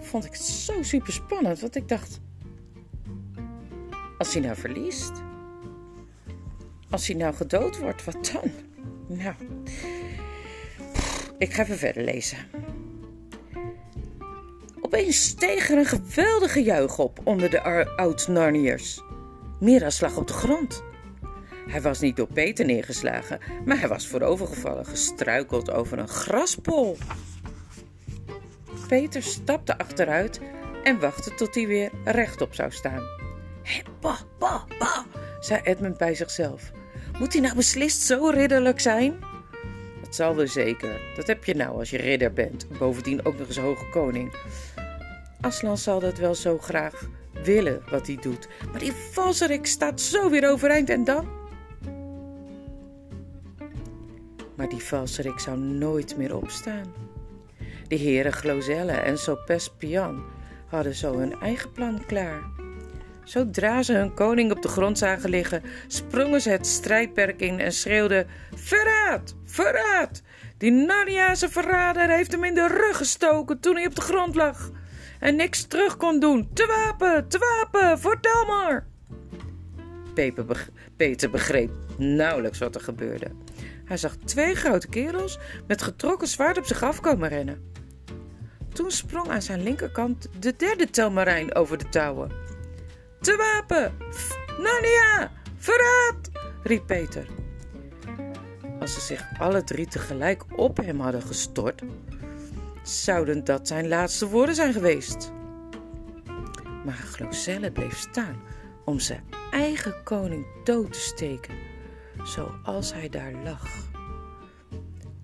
vond 0.00 0.24
ik 0.24 0.32
het 0.32 0.42
zo 0.42 0.82
super 0.82 1.12
spannend. 1.12 1.60
Want 1.60 1.76
ik 1.76 1.88
dacht: 1.88 2.20
als 4.18 4.32
hij 4.32 4.42
nou 4.42 4.56
verliest, 4.56 5.12
als 6.90 7.06
hij 7.06 7.16
nou 7.16 7.34
gedood 7.34 7.78
wordt, 7.78 8.04
wat 8.04 8.30
dan? 8.32 8.50
Nou, 9.18 9.34
ik 11.38 11.52
ga 11.52 11.62
even 11.62 11.78
verder 11.78 12.04
lezen. 12.04 12.38
Opeens 14.80 15.24
steeg 15.24 15.70
er 15.70 15.78
een 15.78 15.86
geweldige 15.86 16.62
juich 16.62 16.98
op 16.98 17.20
onder 17.24 17.50
de 17.50 17.86
oud-Narniërs. 17.96 19.02
Mira 19.60 19.90
slag 19.90 20.16
op 20.16 20.26
de 20.26 20.32
grond. 20.32 20.82
Hij 21.66 21.82
was 21.82 22.00
niet 22.00 22.16
door 22.16 22.32
Peter 22.32 22.64
neergeslagen, 22.64 23.38
maar 23.64 23.78
hij 23.78 23.88
was 23.88 24.06
voorovergevallen, 24.06 24.86
gestruikeld 24.86 25.70
over 25.70 25.98
een 25.98 26.08
graspol. 26.08 26.96
Peter 28.90 29.22
stapte 29.22 29.78
achteruit 29.78 30.40
en 30.82 31.00
wachtte 31.00 31.34
tot 31.34 31.54
hij 31.54 31.66
weer 31.66 31.90
rechtop 32.04 32.54
zou 32.54 32.70
staan. 32.70 33.02
Hé, 33.62 33.82
pa, 34.00 34.16
pa, 34.38 34.64
pa, 34.78 35.04
zei 35.40 35.60
Edmund 35.62 35.98
bij 35.98 36.14
zichzelf. 36.14 36.70
Moet 37.18 37.32
hij 37.32 37.42
nou 37.42 37.54
beslist 37.54 38.02
zo 38.02 38.28
ridderlijk 38.28 38.80
zijn? 38.80 39.18
Dat 40.02 40.14
zal 40.14 40.36
wel 40.36 40.46
zeker. 40.46 41.00
Dat 41.16 41.26
heb 41.26 41.44
je 41.44 41.54
nou 41.54 41.78
als 41.78 41.90
je 41.90 41.96
ridder 41.96 42.32
bent. 42.32 42.78
Bovendien 42.78 43.24
ook 43.24 43.38
nog 43.38 43.46
eens 43.46 43.58
hoge 43.58 43.88
koning. 43.88 44.32
Aslan 45.40 45.78
zal 45.78 46.00
dat 46.00 46.18
wel 46.18 46.34
zo 46.34 46.58
graag 46.58 47.08
willen 47.42 47.82
wat 47.90 48.06
hij 48.06 48.16
doet. 48.20 48.48
Maar 48.70 48.80
die 48.80 48.92
valserik 48.92 49.66
staat 49.66 50.00
zo 50.00 50.30
weer 50.30 50.50
overeind 50.50 50.90
en 50.90 51.04
dan? 51.04 51.28
Maar 54.56 54.68
die 54.68 54.82
valserik 54.82 55.38
zou 55.38 55.58
nooit 55.58 56.16
meer 56.16 56.36
opstaan. 56.36 57.09
De 57.90 57.96
heren 57.96 58.32
Glozelle 58.32 58.92
en 58.92 59.18
Sopes 59.18 59.70
Pian 59.78 60.24
hadden 60.66 60.94
zo 60.94 61.18
hun 61.18 61.40
eigen 61.40 61.72
plan 61.72 62.06
klaar. 62.06 62.42
Zodra 63.24 63.82
ze 63.82 63.92
hun 63.92 64.14
koning 64.14 64.52
op 64.52 64.62
de 64.62 64.68
grond 64.68 64.98
zagen 64.98 65.30
liggen, 65.30 65.62
sprongen 65.86 66.40
ze 66.40 66.50
het 66.50 66.66
strijdperk 66.66 67.40
in 67.40 67.60
en 67.60 67.72
schreeuwden: 67.72 68.26
Verraad! 68.54 69.34
Verraad! 69.44 70.22
Die 70.58 70.70
Narniaanse 70.70 71.48
verrader 71.48 72.08
heeft 72.08 72.32
hem 72.32 72.44
in 72.44 72.54
de 72.54 72.66
rug 72.66 72.96
gestoken 72.96 73.60
toen 73.60 73.76
hij 73.76 73.86
op 73.86 73.94
de 73.94 74.00
grond 74.00 74.34
lag 74.34 74.70
en 75.20 75.36
niks 75.36 75.64
terug 75.64 75.96
kon 75.96 76.20
doen. 76.20 76.48
Te 76.52 76.66
wapen! 76.66 77.28
Te 77.28 77.38
wapen! 77.38 77.98
Vertel 77.98 78.46
maar! 78.46 78.86
Peter 80.96 81.30
begreep 81.30 81.70
nauwelijks 81.98 82.58
wat 82.58 82.74
er 82.74 82.80
gebeurde. 82.80 83.30
Hij 83.84 83.96
zag 83.96 84.16
twee 84.24 84.54
grote 84.54 84.88
kerels 84.88 85.38
met 85.66 85.82
getrokken 85.82 86.28
zwaard 86.28 86.58
op 86.58 86.64
zich 86.64 86.82
afkomen 86.82 87.28
rennen. 87.28 87.69
Toen 88.72 88.90
sprong 88.90 89.28
aan 89.28 89.42
zijn 89.42 89.62
linkerkant 89.62 90.28
de 90.38 90.56
derde 90.56 90.90
telmarijn 90.90 91.54
over 91.54 91.78
de 91.78 91.88
touwen. 91.88 92.30
Te 93.20 93.36
wapen! 93.36 93.96
Narnia! 94.58 95.32
Verraad! 95.56 96.30
riep 96.62 96.86
Peter. 96.86 97.26
Als 98.80 98.94
ze 98.94 99.00
zich 99.00 99.24
alle 99.38 99.64
drie 99.64 99.86
tegelijk 99.86 100.44
op 100.56 100.76
hem 100.76 101.00
hadden 101.00 101.22
gestort, 101.22 101.82
zouden 102.82 103.44
dat 103.44 103.68
zijn 103.68 103.88
laatste 103.88 104.28
woorden 104.28 104.54
zijn 104.54 104.72
geweest. 104.72 105.32
Maar 106.84 106.94
Glocelle 106.94 107.72
bleef 107.72 107.98
staan 107.98 108.42
om 108.84 108.98
zijn 108.98 109.24
eigen 109.50 109.94
koning 110.04 110.46
dood 110.64 110.92
te 110.92 111.00
steken, 111.00 111.54
zoals 112.22 112.92
hij 112.92 113.08
daar 113.08 113.32
lag. 113.44 113.68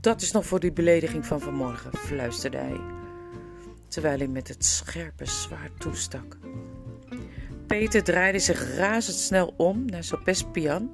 Dat 0.01 0.23
is 0.23 0.33
nog 0.33 0.47
voor 0.47 0.61
die 0.61 0.73
belediging 0.73 1.27
van 1.27 1.41
vanmorgen, 1.41 1.97
fluisterde 1.97 2.57
hij 2.57 2.96
terwijl 3.89 4.19
hij 4.19 4.29
met 4.29 4.49
het 4.49 4.65
scherpe 4.65 5.27
zwaard 5.27 5.81
toestak. 5.81 6.39
Peter 7.67 8.05
draaide 8.05 8.39
zich 8.39 8.77
razendsnel 8.77 9.55
om 9.57 9.85
naar 9.85 10.05
Sopespian, 10.05 10.91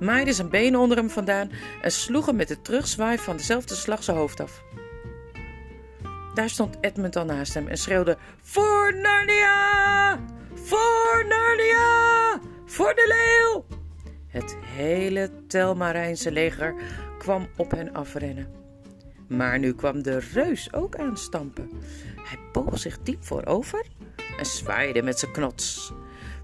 maaide 0.00 0.32
zijn 0.32 0.50
benen 0.50 0.80
onder 0.80 0.96
hem 0.96 1.10
vandaan 1.10 1.50
en 1.82 1.92
sloeg 1.92 2.26
hem 2.26 2.36
met 2.36 2.48
de 2.48 2.62
terugzwaai 2.62 3.18
van 3.18 3.36
dezelfde 3.36 3.74
slag 3.74 4.02
zijn 4.02 4.16
hoofd 4.16 4.40
af. 4.40 4.62
Daar 6.34 6.48
stond 6.48 6.76
Edmund 6.80 7.16
al 7.16 7.24
naast 7.24 7.54
hem 7.54 7.68
en 7.68 7.78
schreeuwde: 7.78 8.16
Voor 8.42 8.94
Narnia! 8.94 10.18
Voor 10.54 11.24
Narnia! 11.28 12.40
Voor 12.66 12.94
de 12.94 13.06
leeuw! 13.08 13.64
Het 14.26 14.56
hele 14.60 15.30
Telmarijnse 15.46 16.32
leger 16.32 16.74
kwam 17.18 17.48
op 17.56 17.70
hen 17.70 17.92
afrennen. 17.92 18.48
Maar 19.28 19.58
nu 19.58 19.74
kwam 19.74 20.02
de 20.02 20.18
reus 20.32 20.72
ook 20.72 20.96
aanstampen. 20.96 21.70
Hij 22.32 22.40
boog 22.52 22.78
zich 22.78 22.98
diep 23.02 23.24
voorover 23.24 23.86
en 24.38 24.46
zwaaide 24.46 25.02
met 25.02 25.18
zijn 25.18 25.32
knots. 25.32 25.92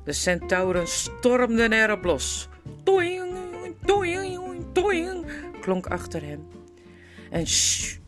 De 0.04 0.12
centauren 0.12 0.86
stormden 0.86 1.72
erop 1.72 2.04
los. 2.04 2.48
Toing, 2.84 3.34
toing, 3.84 4.64
toing, 4.72 5.26
klonk 5.60 5.86
achter 5.86 6.22
hem. 6.22 6.46
En 7.30 7.46
shh, 7.46 7.98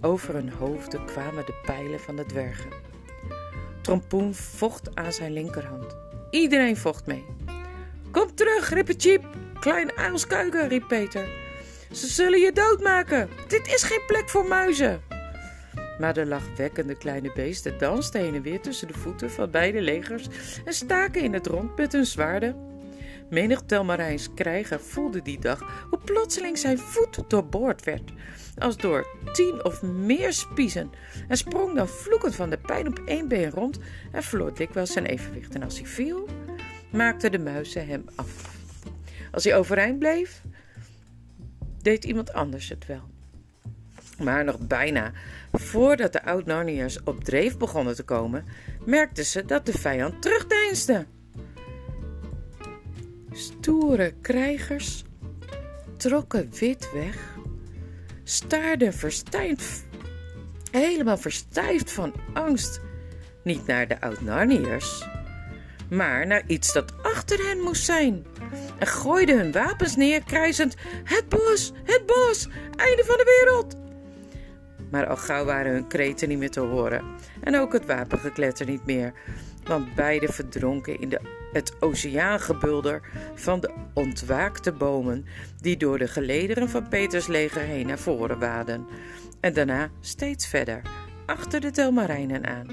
over 0.00 0.34
hun 0.34 0.52
hoofden 0.52 1.04
kwamen 1.04 1.46
de 1.46 1.54
pijlen 1.64 2.00
van 2.00 2.16
de 2.16 2.26
dwergen. 2.26 2.70
Trompoen 3.80 4.34
vocht 4.34 4.96
aan 4.96 5.12
zijn 5.12 5.32
linkerhand. 5.32 5.96
Iedereen 6.30 6.76
vocht 6.76 7.06
mee. 7.06 7.24
Kom 8.10 8.34
terug, 8.34 8.70
Rippecheep, 8.70 9.24
klein 9.60 9.96
uilskuiken, 9.96 10.68
riep 10.68 10.88
Peter. 10.88 11.28
Ze 11.92 12.06
zullen 12.06 12.40
je 12.40 12.52
doodmaken. 12.52 13.28
Dit 13.48 13.66
is 13.66 13.82
geen 13.82 14.02
plek 14.06 14.28
voor 14.28 14.46
muizen. 14.46 15.15
Maar 15.98 16.14
de 16.14 16.26
lachwekkende 16.26 16.96
kleine 16.96 17.32
beesten 17.34 17.78
dansten 17.78 18.20
heen 18.20 18.34
en 18.34 18.42
weer 18.42 18.60
tussen 18.60 18.88
de 18.88 18.94
voeten 18.94 19.30
van 19.30 19.50
beide 19.50 19.80
legers 19.80 20.28
en 20.64 20.72
staken 20.72 21.22
in 21.22 21.32
het 21.32 21.46
rond 21.46 21.76
met 21.76 21.92
hun 21.92 22.06
zwaarden. 22.06 22.74
Menig 23.30 23.60
Telmarijns 23.60 24.34
krijger 24.34 24.80
voelde 24.80 25.22
die 25.22 25.38
dag 25.38 25.86
hoe 25.90 25.98
plotseling 25.98 26.58
zijn 26.58 26.78
voet 26.78 27.30
doorboord 27.30 27.84
werd, 27.84 28.12
als 28.58 28.76
door 28.76 29.06
tien 29.32 29.64
of 29.64 29.82
meer 29.82 30.32
spiezen, 30.32 30.90
en 31.28 31.36
sprong 31.36 31.74
dan 31.74 31.88
vloekend 31.88 32.34
van 32.34 32.50
de 32.50 32.58
pijn 32.58 32.86
op 32.86 33.02
één 33.06 33.28
been 33.28 33.50
rond 33.50 33.78
en 34.12 34.22
verloor 34.22 34.54
dikwijls 34.54 34.92
zijn 34.92 35.06
evenwicht. 35.06 35.54
En 35.54 35.62
als 35.62 35.78
hij 35.78 35.86
viel, 35.86 36.28
maakten 36.90 37.32
de 37.32 37.38
muizen 37.38 37.86
hem 37.86 38.04
af. 38.14 38.54
Als 39.32 39.44
hij 39.44 39.56
overeind 39.56 39.98
bleef, 39.98 40.42
deed 41.82 42.04
iemand 42.04 42.32
anders 42.32 42.68
het 42.68 42.86
wel. 42.86 43.15
Maar 44.18 44.44
nog 44.44 44.58
bijna 44.58 45.12
voordat 45.52 46.12
de 46.12 46.24
oud-Narniërs 46.24 47.02
op 47.04 47.24
dreef 47.24 47.56
begonnen 47.56 47.94
te 47.94 48.02
komen, 48.02 48.44
merkten 48.84 49.24
ze 49.24 49.44
dat 49.44 49.66
de 49.66 49.72
vijand 49.72 50.22
terugdeinsde. 50.22 51.06
Stoere 53.32 54.14
krijgers 54.20 55.04
trokken 55.96 56.50
wit 56.58 56.92
weg, 56.92 57.36
staarden 58.24 58.92
verstijfd, 58.92 59.84
helemaal 60.70 61.18
verstijfd 61.18 61.92
van 61.92 62.14
angst, 62.34 62.80
niet 63.42 63.66
naar 63.66 63.88
de 63.88 64.00
oud-Narniërs, 64.00 65.04
maar 65.90 66.26
naar 66.26 66.42
iets 66.46 66.72
dat 66.72 66.92
achter 67.02 67.46
hen 67.46 67.60
moest 67.60 67.84
zijn. 67.84 68.26
En 68.78 68.86
gooiden 68.86 69.38
hun 69.38 69.52
wapens 69.52 69.96
neer, 69.96 70.22
krijzend: 70.24 70.74
Het 71.04 71.28
bos, 71.28 71.72
het 71.84 72.06
bos, 72.06 72.48
einde 72.76 73.04
van 73.04 73.16
de 73.16 73.44
wereld! 73.44 73.85
Maar 74.90 75.06
al 75.06 75.16
gauw 75.16 75.44
waren 75.44 75.72
hun 75.72 75.86
kreten 75.86 76.28
niet 76.28 76.38
meer 76.38 76.50
te 76.50 76.60
horen 76.60 77.04
en 77.40 77.56
ook 77.56 77.72
het 77.72 77.86
wapengekletter 77.86 78.66
niet 78.66 78.86
meer, 78.86 79.12
want 79.64 79.94
beide 79.94 80.32
verdronken 80.32 81.00
in 81.00 81.08
de, 81.08 81.20
het 81.52 81.82
oceaangebulder 81.82 83.00
van 83.34 83.60
de 83.60 83.70
ontwaakte 83.94 84.72
bomen 84.72 85.26
die 85.60 85.76
door 85.76 85.98
de 85.98 86.08
gelederen 86.08 86.68
van 86.68 86.88
Peters 86.88 87.26
leger 87.26 87.62
heen 87.62 87.86
naar 87.86 87.98
voren 87.98 88.38
waden 88.38 88.86
en 89.40 89.52
daarna 89.52 89.90
steeds 90.00 90.46
verder 90.46 90.82
achter 91.26 91.60
de 91.60 91.70
Telmarijnen 91.70 92.46
aan. 92.46 92.66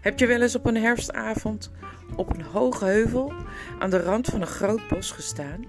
Heb 0.00 0.18
je 0.18 0.26
wel 0.26 0.42
eens 0.42 0.54
op 0.54 0.66
een 0.66 0.76
herfstavond 0.76 1.70
op 2.16 2.34
een 2.36 2.42
hoge 2.42 2.84
heuvel 2.84 3.32
aan 3.78 3.90
de 3.90 4.02
rand 4.02 4.26
van 4.26 4.40
een 4.40 4.46
groot 4.46 4.88
bos 4.88 5.10
gestaan? 5.10 5.64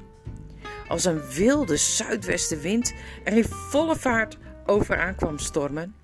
Als 0.88 1.06
een 1.06 1.22
wilde 1.22 1.78
zuidwestenwind 1.78 2.94
er 3.24 3.34
in 3.34 3.44
volle 3.44 3.96
vaart 3.96 4.38
overaan 4.66 5.16
kwam 5.16 5.38
stormen? 5.38 5.96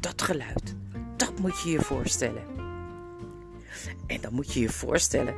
Dat 0.00 0.22
geluid, 0.22 0.74
dat 1.16 1.38
moet 1.38 1.60
je 1.62 1.70
je 1.70 1.80
voorstellen. 1.80 2.42
En 4.06 4.20
dan 4.20 4.34
moet 4.34 4.52
je 4.52 4.60
je 4.60 4.68
voorstellen 4.68 5.34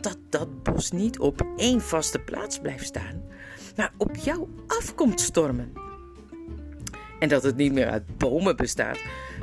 dat 0.00 0.18
dat 0.28 0.62
bos 0.62 0.90
niet 0.90 1.18
op 1.18 1.46
één 1.56 1.80
vaste 1.80 2.18
plaats 2.18 2.58
blijft 2.58 2.86
staan, 2.86 3.22
maar 3.76 3.92
op 3.96 4.16
jou 4.16 4.48
afkomt 4.66 5.20
stormen. 5.20 5.72
En 7.18 7.28
dat 7.28 7.42
het 7.42 7.56
niet 7.56 7.72
meer 7.72 7.88
uit 7.88 8.16
bomen 8.18 8.56
bestaat, 8.56 8.98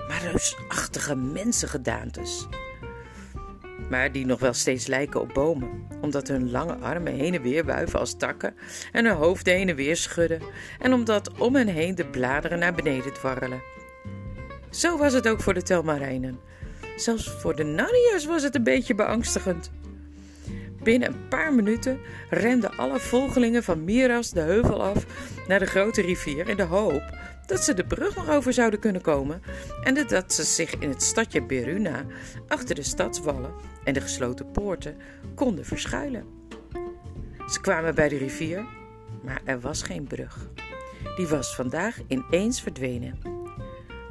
maar 0.08 0.22
reusachtige 0.22 1.16
mensengedaantes. 1.16 2.48
Maar 3.89 4.12
die 4.12 4.25
nog 4.25 4.39
wel 4.39 4.53
steeds 4.53 4.88
lijken 4.88 5.22
op 5.22 5.34
bomen, 5.34 5.88
omdat 6.01 6.27
hun 6.27 6.51
lange 6.51 6.75
armen 6.75 7.13
heen 7.13 7.34
en 7.34 7.41
weer 7.41 7.65
wuiven 7.65 8.00
als 8.00 8.17
takken 8.17 8.56
en 8.91 9.06
hun 9.06 9.15
hoofden 9.15 9.53
heen 9.53 9.70
en 9.70 9.75
weer 9.75 9.96
schudden, 9.96 10.41
en 10.79 10.94
omdat 10.94 11.32
om 11.38 11.56
hen 11.56 11.67
heen 11.67 11.96
de 11.96 12.06
bladeren 12.06 12.60
naar 12.60 12.74
beneden 12.74 13.13
dwarrelen. 13.13 13.62
Zo 14.70 14.98
was 14.98 15.13
het 15.13 15.27
ook 15.27 15.41
voor 15.41 15.53
de 15.53 15.62
telmarijnen. 15.62 16.39
Zelfs 16.96 17.29
voor 17.29 17.56
de 17.56 17.63
Narniërs 17.63 18.25
was 18.25 18.44
het 18.44 18.56
een 18.56 18.63
beetje 18.63 18.96
beangstigend. 18.96 19.72
Binnen 20.84 21.08
een 21.08 21.27
paar 21.27 21.53
minuten 21.53 22.00
renden 22.29 22.77
alle 22.77 23.00
volgelingen 23.00 23.63
van 23.63 23.84
Miras 23.84 24.32
de 24.32 24.39
heuvel 24.39 24.84
af 24.84 25.06
naar 25.48 25.60
de 25.60 25.65
grote 25.65 26.01
rivier 26.01 26.50
in 26.50 26.58
de 26.58 26.63
hoop 26.63 27.03
dat 27.48 27.63
ze 27.63 27.74
de 27.74 27.86
brug 27.86 28.16
nog 28.16 28.30
over 28.30 28.54
zouden 28.54 28.80
kunnen 28.80 29.01
komen 29.01 29.42
en 29.84 30.08
dat 30.08 30.34
ze 30.34 30.44
zich 30.44 30.77
in 30.77 30.89
het 30.89 31.04
stadje 31.04 31.44
Beruna 31.44 32.06
achter 32.48 32.75
de 32.75 32.84
stadswallen 32.84 33.54
en 33.84 33.94
de 33.94 34.01
gesloten 34.01 34.51
poorten 34.51 34.98
konden 35.36 35.66
verschuilen. 35.66 36.25
Ze 37.50 37.62
kwamen 37.62 37.96
bij 37.96 38.10
de 38.10 38.18
rivier, 38.18 38.66
maar 39.24 39.42
er 39.46 39.60
was 39.60 39.82
geen 39.82 40.04
brug. 40.04 40.50
Die 41.16 41.27
was 41.27 41.56
vandaag 41.56 41.98
ineens 42.08 42.62
verdwenen. 42.62 43.20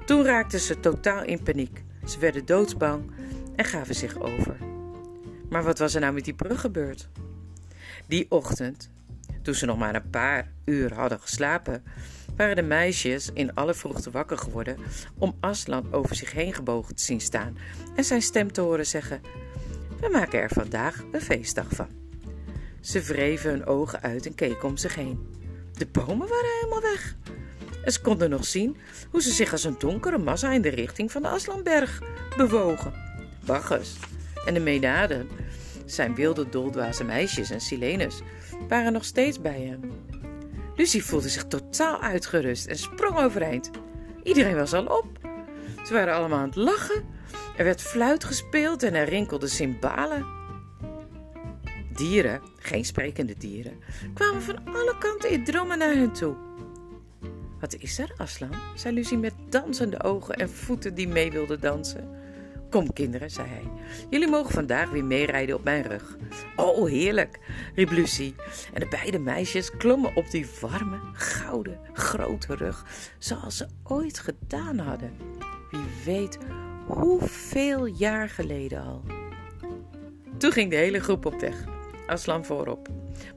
Toen 0.07 0.25
raakten 0.25 0.61
ze 0.61 0.81
totaal 0.81 1.25
in 1.25 1.43
paniek. 1.43 1.85
Ze 2.05 2.19
werden 2.19 2.47
doodsbang 2.47 3.11
en 3.57 3.65
gaven 3.65 3.95
zich 3.95 4.21
over. 4.21 4.57
Maar 5.49 5.63
wat 5.63 5.79
was 5.79 5.95
er 5.95 6.01
nou 6.01 6.13
met 6.13 6.25
die 6.25 6.35
brug 6.35 6.61
gebeurd? 6.61 7.09
Die 8.07 8.27
ochtend, 8.29 8.91
toen 9.47 9.55
ze 9.55 9.67
nog 9.67 9.79
maar 9.79 9.95
een 9.95 10.11
paar 10.11 10.49
uur 10.65 10.95
hadden 10.95 11.21
geslapen, 11.21 11.85
waren 12.37 12.57
de 12.57 12.63
meisjes 12.63 13.31
in 13.33 13.55
alle 13.55 13.75
vroegte 13.75 14.11
wakker 14.11 14.39
geworden 14.39 14.77
om 15.19 15.37
Aslan 15.41 15.93
over 15.93 16.17
zich 16.17 16.33
heen 16.33 16.55
gebogen 16.55 16.95
te 16.95 17.03
zien 17.03 17.21
staan 17.21 17.59
en 17.97 18.05
zijn 18.05 18.23
stem 18.23 18.53
te 18.53 18.61
horen 18.61 18.87
zeggen: 18.87 19.21
We 20.01 20.09
maken 20.13 20.41
er 20.41 20.49
vandaag 20.49 21.05
een 21.13 21.21
feestdag 21.21 21.67
van. 21.69 21.89
Ze 22.81 23.03
wreven 23.03 23.51
hun 23.51 23.67
ogen 23.67 24.03
uit 24.03 24.27
en 24.27 24.35
keken 24.35 24.69
om 24.69 24.77
zich 24.77 24.95
heen. 24.95 25.27
De 25.73 25.87
bomen 25.87 26.29
waren 26.29 26.51
helemaal 26.61 26.93
weg. 26.93 27.17
En 27.85 27.93
ze 27.93 28.01
konden 28.01 28.31
nog 28.31 28.45
zien 28.45 28.77
hoe 29.11 29.23
ze 29.23 29.31
zich 29.31 29.53
als 29.53 29.65
een 29.65 29.79
donkere 29.79 30.19
massa 30.19 30.53
in 30.53 30.63
de 30.63 30.69
richting 30.69 31.13
van 31.13 31.23
de 31.23 31.29
Aslanberg 31.29 32.03
bewogen. 32.37 32.93
Bacchus 33.45 33.97
en 34.47 34.55
de 34.55 34.61
Menaden, 34.61 35.29
zijn 35.87 36.15
wilde 36.15 36.49
doldwaze 36.49 37.05
meisjes 37.05 37.51
en 37.51 37.61
Silenus, 37.61 38.21
waren 38.69 38.93
nog 38.93 39.05
steeds 39.05 39.41
bij 39.41 39.61
hem. 39.61 39.81
Lucie 40.77 41.05
voelde 41.05 41.29
zich 41.29 41.45
totaal 41.45 42.01
uitgerust 42.01 42.67
en 42.67 42.79
sprong 42.79 43.17
overeind. 43.19 43.71
Iedereen 44.23 44.57
was 44.57 44.73
al 44.73 44.87
op. 44.87 45.07
Ze 45.87 45.93
waren 45.93 46.15
allemaal 46.15 46.39
aan 46.39 46.47
het 46.47 46.57
lachen. 46.57 47.05
Er 47.57 47.65
werd 47.65 47.83
fluit 47.83 48.25
gespeeld 48.25 48.83
en 48.83 48.95
er 48.95 49.09
rinkelden 49.09 49.49
cymbalen. 49.49 50.27
Dieren, 51.93 52.41
geen 52.59 52.85
sprekende 52.85 53.35
dieren, 53.39 53.79
kwamen 54.15 54.43
van 54.43 54.65
alle 54.65 54.97
kanten 54.99 55.31
in 55.31 55.45
drommen 55.45 55.79
naar 55.79 55.95
hen 55.95 56.13
toe. 56.13 56.37
Wat 57.61 57.75
is 57.75 57.99
er, 57.99 58.15
Aslan? 58.17 58.55
zei 58.75 58.95
Lucie 58.95 59.19
met 59.19 59.35
dansende 59.49 60.03
ogen 60.03 60.35
en 60.35 60.51
voeten 60.51 60.95
die 60.95 61.09
mee 61.09 61.31
wilden 61.31 61.61
dansen. 61.61 62.11
Kom, 62.77 62.93
kinderen, 62.93 63.31
zei 63.31 63.49
hij. 63.49 63.63
Jullie 64.11 64.29
mogen 64.29 64.53
vandaag 64.53 64.91
weer 64.91 65.05
meerijden 65.05 65.57
op 65.57 65.65
mijn 65.65 65.83
rug. 65.83 66.17
Oh, 66.57 66.89
heerlijk, 66.89 67.39
riep 67.75 67.91
Lucie. 67.91 68.35
En 68.73 68.81
de 68.81 68.87
beide 68.89 69.19
meisjes 69.19 69.71
klommen 69.71 70.17
op 70.17 70.31
die 70.31 70.47
warme, 70.61 70.99
gouden, 71.13 71.79
grote 71.93 72.55
rug, 72.55 72.85
zoals 73.19 73.57
ze 73.57 73.67
ooit 73.83 74.19
gedaan 74.19 74.79
hadden. 74.79 75.13
Wie 75.71 76.05
weet 76.05 76.39
hoeveel 76.87 77.87
jaar 77.87 78.29
geleden 78.29 78.83
al. 78.83 79.03
Toen 80.39 80.53
ging 80.53 80.71
de 80.71 80.77
hele 80.77 81.01
groep 81.01 81.27
op 81.27 81.41
weg. 81.41 81.65
Aslan 82.07 82.45
voorop. 82.45 82.89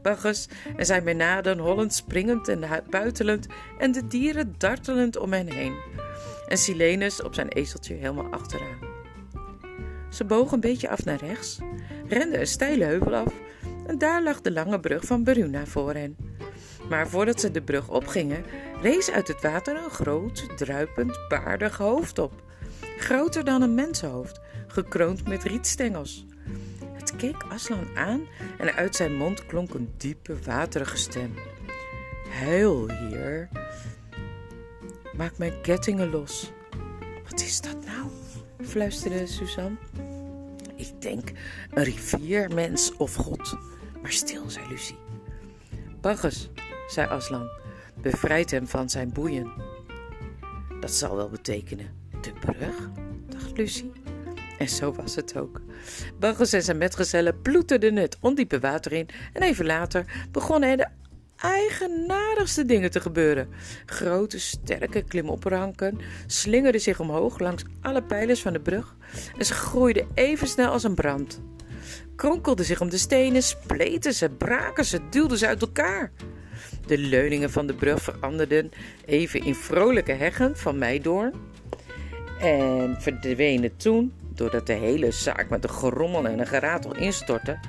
Bacchus 0.02 0.50
en 0.76 0.86
zijn 0.86 1.04
menaden 1.04 1.60
hollend, 1.60 1.94
springend 1.94 2.48
en 2.48 2.84
buitelend 2.90 3.48
en 3.78 3.92
de 3.92 4.08
dieren 4.08 4.56
dartelend 4.58 5.18
om 5.18 5.34
hen 5.34 5.52
heen. 5.52 5.76
En 6.48 6.58
Silenus 6.58 7.22
op 7.22 7.34
zijn 7.34 7.48
ezeltje 7.48 7.94
helemaal 7.94 8.32
achteraan. 8.32 8.99
Ze 10.10 10.26
bogen 10.26 10.54
een 10.54 10.60
beetje 10.60 10.89
af 10.89 11.06
naar 11.06 11.19
rechts, 11.19 11.60
renden 12.08 12.39
een 12.39 12.48
steile 12.48 12.84
heuvel 12.84 13.15
af 13.15 13.34
en 13.88 13.98
daar 13.98 14.24
lag 14.24 14.41
de 14.41 14.52
lange 14.52 14.80
brug 14.80 15.04
van 15.04 15.24
Beruna 15.24 15.65
voor 15.65 15.93
hen. 15.93 16.17
Maar 16.89 17.10
voordat 17.10 17.39
ze 17.39 17.52
de 17.52 17.62
brug 17.62 17.89
opgingen, 17.89 18.43
rees 18.82 19.12
uit 19.12 19.28
het 19.28 19.41
water 19.41 19.76
een 19.76 19.89
groot, 19.89 20.58
druipend, 20.58 21.19
baardig 21.28 21.78
hoofd 21.78 22.19
op. 22.19 22.43
Groter 22.98 23.43
dan 23.43 23.62
een 23.62 23.74
mensenhoofd, 23.74 24.39
gekroond 24.67 25.28
met 25.28 25.43
rietstengels. 25.43 26.26
Het 26.93 27.15
keek 27.15 27.43
Aslan 27.50 27.88
aan 27.95 28.22
en 28.58 28.74
uit 28.74 28.95
zijn 28.95 29.15
mond 29.15 29.45
klonk 29.45 29.74
een 29.74 29.93
diepe, 29.98 30.36
waterige 30.45 30.98
stem. 30.98 31.34
Heil 32.30 32.89
hier. 32.89 33.50
Maak 35.13 35.38
mijn 35.38 35.62
kettingen 35.62 36.10
los. 36.10 36.52
Wat 37.30 37.41
is 37.41 37.62
dat 37.62 37.86
nou? 37.86 38.19
Fluisterde 38.62 39.28
Suzanne. 39.28 39.78
Ik 40.76 41.02
denk 41.02 41.32
een 41.74 41.84
rivier, 41.84 42.54
mens 42.54 42.95
of 42.95 43.15
god. 43.15 43.58
Maar 44.02 44.12
stil, 44.12 44.50
zei 44.50 44.67
Lucie. 44.69 44.98
Bacchus, 46.02 46.50
zei 46.88 47.08
Aslan, 47.08 47.50
bevrijd 48.02 48.52
hem 48.52 48.67
van 48.67 48.89
zijn 48.89 49.12
boeien. 49.12 49.52
Dat 50.80 50.91
zal 50.91 51.15
wel 51.15 51.30
betekenen 51.30 51.88
de 52.22 52.32
brug, 52.39 52.89
dacht 53.28 53.58
Lucie. 53.58 53.91
En 54.58 54.69
zo 54.69 54.93
was 54.93 55.15
het 55.15 55.38
ook. 55.38 55.62
Bacchus 56.19 56.54
en 56.54 56.63
zijn 56.63 56.78
metgezellen 56.78 57.41
ploeterden 57.41 57.95
het 57.95 58.17
ondiepe 58.19 58.60
water 58.60 58.91
in 58.91 59.08
en 59.34 59.41
even 59.41 59.65
later 59.65 60.28
begonnen 60.32 60.78
de 60.78 60.88
eigenaardigste 61.41 62.65
dingen 62.65 62.91
te 62.91 62.99
gebeuren. 62.99 63.49
Grote, 63.86 64.39
sterke 64.39 65.02
klimopranken 65.02 65.99
slingerden 66.28 66.82
zich 66.82 66.99
omhoog 66.99 67.39
langs 67.39 67.63
alle 67.82 68.04
pijlers 68.04 68.41
van 68.41 68.54
de 68.54 68.60
brug 68.60 68.95
en 69.38 69.45
ze 69.45 69.54
groeiden 69.54 70.08
even 70.13 70.47
snel 70.47 70.71
als 70.71 70.84
een 70.84 70.95
brand. 70.95 71.41
Kronkelden 72.15 72.65
zich 72.65 72.82
om 72.82 72.89
de 72.89 72.97
stenen, 72.97 73.43
spleten 73.43 74.13
ze, 74.13 74.30
braken 74.30 74.86
ze, 74.86 74.99
duwden 75.10 75.38
ze 75.38 75.47
uit 75.47 75.62
elkaar. 75.62 76.12
De 76.86 76.97
leuningen 76.97 77.52
van 77.52 77.67
de 77.67 77.73
brug 77.73 78.02
veranderden 78.02 78.71
even 79.06 79.45
in 79.45 79.56
vrolijke 79.56 80.12
heggen 80.12 80.58
van 80.58 80.78
meidoorn 80.78 81.34
en 82.39 82.95
verdwenen 82.99 83.78
toen, 83.78 84.13
doordat 84.34 84.67
de 84.67 84.73
hele 84.73 85.12
zaak 85.12 85.49
met 85.49 85.63
een 85.63 85.69
gerommel 85.69 86.28
en 86.28 86.39
een 86.39 86.47
geratel 86.47 86.95
instortte 86.95 87.60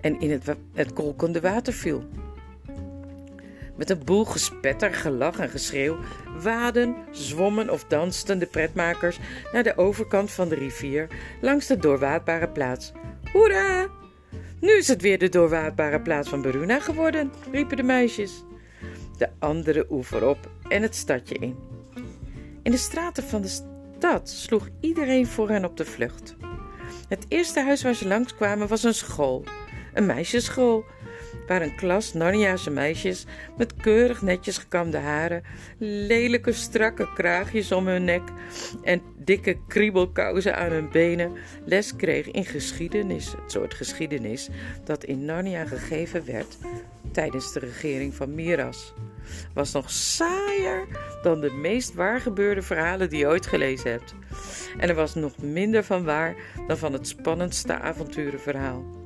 en 0.00 0.20
in 0.20 0.30
het, 0.30 0.56
het 0.74 0.92
kolkende 0.92 1.40
water 1.40 1.72
viel. 1.72 2.04
Met 3.78 3.90
een 3.90 4.04
boel 4.04 4.24
gespetter, 4.24 4.94
gelach 4.94 5.38
en 5.38 5.48
geschreeuw 5.48 5.96
waden, 6.42 6.96
zwommen 7.10 7.70
of 7.70 7.84
dansten 7.84 8.38
de 8.38 8.46
pretmakers 8.46 9.18
naar 9.52 9.62
de 9.62 9.76
overkant 9.76 10.30
van 10.30 10.48
de 10.48 10.54
rivier 10.54 11.06
langs 11.40 11.66
de 11.66 11.76
doorwaadbare 11.76 12.48
plaats. 12.48 12.92
Hoera! 13.32 13.86
Nu 14.60 14.72
is 14.72 14.88
het 14.88 15.02
weer 15.02 15.18
de 15.18 15.28
doorwaadbare 15.28 16.00
plaats 16.00 16.28
van 16.28 16.42
Beruna 16.42 16.80
geworden, 16.80 17.32
riepen 17.52 17.76
de 17.76 17.82
meisjes. 17.82 18.44
De 19.18 19.28
andere 19.38 19.86
oever 19.90 20.28
op 20.28 20.50
en 20.68 20.82
het 20.82 20.94
stadje 20.94 21.34
in. 21.34 21.56
In 22.62 22.70
de 22.70 22.76
straten 22.76 23.24
van 23.24 23.42
de 23.42 23.60
stad 23.98 24.28
sloeg 24.28 24.68
iedereen 24.80 25.26
voor 25.26 25.48
hen 25.48 25.64
op 25.64 25.76
de 25.76 25.84
vlucht. 25.84 26.36
Het 27.08 27.24
eerste 27.28 27.60
huis 27.60 27.82
waar 27.82 27.94
ze 27.94 28.08
langskwamen 28.08 28.68
was 28.68 28.82
een 28.82 28.94
school, 28.94 29.44
een 29.94 30.06
meisjesschool 30.06 30.84
waar 31.48 31.62
een 31.62 31.76
klas 31.76 32.12
Narniaanse 32.12 32.70
meisjes 32.70 33.26
met 33.56 33.76
keurig 33.76 34.22
netjes 34.22 34.58
gekamde 34.58 34.98
haren, 34.98 35.42
lelijke 35.78 36.52
strakke 36.52 37.12
kraagjes 37.14 37.72
om 37.72 37.86
hun 37.86 38.04
nek 38.04 38.22
en 38.82 39.02
dikke 39.16 39.56
kriebelkousen 39.68 40.56
aan 40.56 40.70
hun 40.70 40.90
benen 40.90 41.32
les 41.64 41.96
kreeg 41.96 42.30
in 42.30 42.44
geschiedenis, 42.44 43.32
het 43.32 43.52
soort 43.52 43.74
geschiedenis 43.74 44.48
dat 44.84 45.04
in 45.04 45.24
Narnia 45.24 45.66
gegeven 45.66 46.24
werd 46.24 46.56
tijdens 47.12 47.52
de 47.52 47.60
regering 47.60 48.14
van 48.14 48.34
Miras. 48.34 48.92
Was 49.54 49.72
nog 49.72 49.90
saaier 49.90 50.86
dan 51.22 51.40
de 51.40 51.50
meest 51.50 51.94
waargebeurde 51.94 52.62
verhalen 52.62 53.10
die 53.10 53.18
je 53.18 53.26
ooit 53.26 53.46
gelezen 53.46 53.90
hebt. 53.90 54.14
En 54.78 54.88
er 54.88 54.94
was 54.94 55.14
nog 55.14 55.38
minder 55.38 55.84
van 55.84 56.04
waar 56.04 56.34
dan 56.66 56.78
van 56.78 56.92
het 56.92 57.08
spannendste 57.08 57.78
avonturenverhaal. 57.78 58.97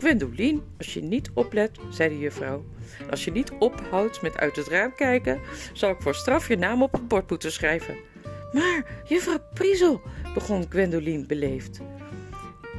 Gwendoline, 0.00 0.60
als 0.78 0.94
je 0.94 1.02
niet 1.02 1.30
oplet, 1.34 1.78
zei 1.90 2.08
de 2.08 2.18
juffrouw. 2.18 2.64
Als 3.10 3.24
je 3.24 3.30
niet 3.30 3.52
ophoudt 3.58 4.22
met 4.22 4.36
uit 4.36 4.56
het 4.56 4.66
raam 4.68 4.94
kijken, 4.94 5.40
zal 5.72 5.90
ik 5.90 6.00
voor 6.00 6.14
straf 6.14 6.48
je 6.48 6.56
naam 6.56 6.82
op 6.82 6.92
het 6.92 7.08
bord 7.08 7.30
moeten 7.30 7.52
schrijven. 7.52 7.96
Maar, 8.52 8.84
juffrouw 9.04 9.42
Priesel, 9.54 10.00
begon 10.34 10.66
Gwendoline 10.68 11.26
beleefd. 11.26 11.80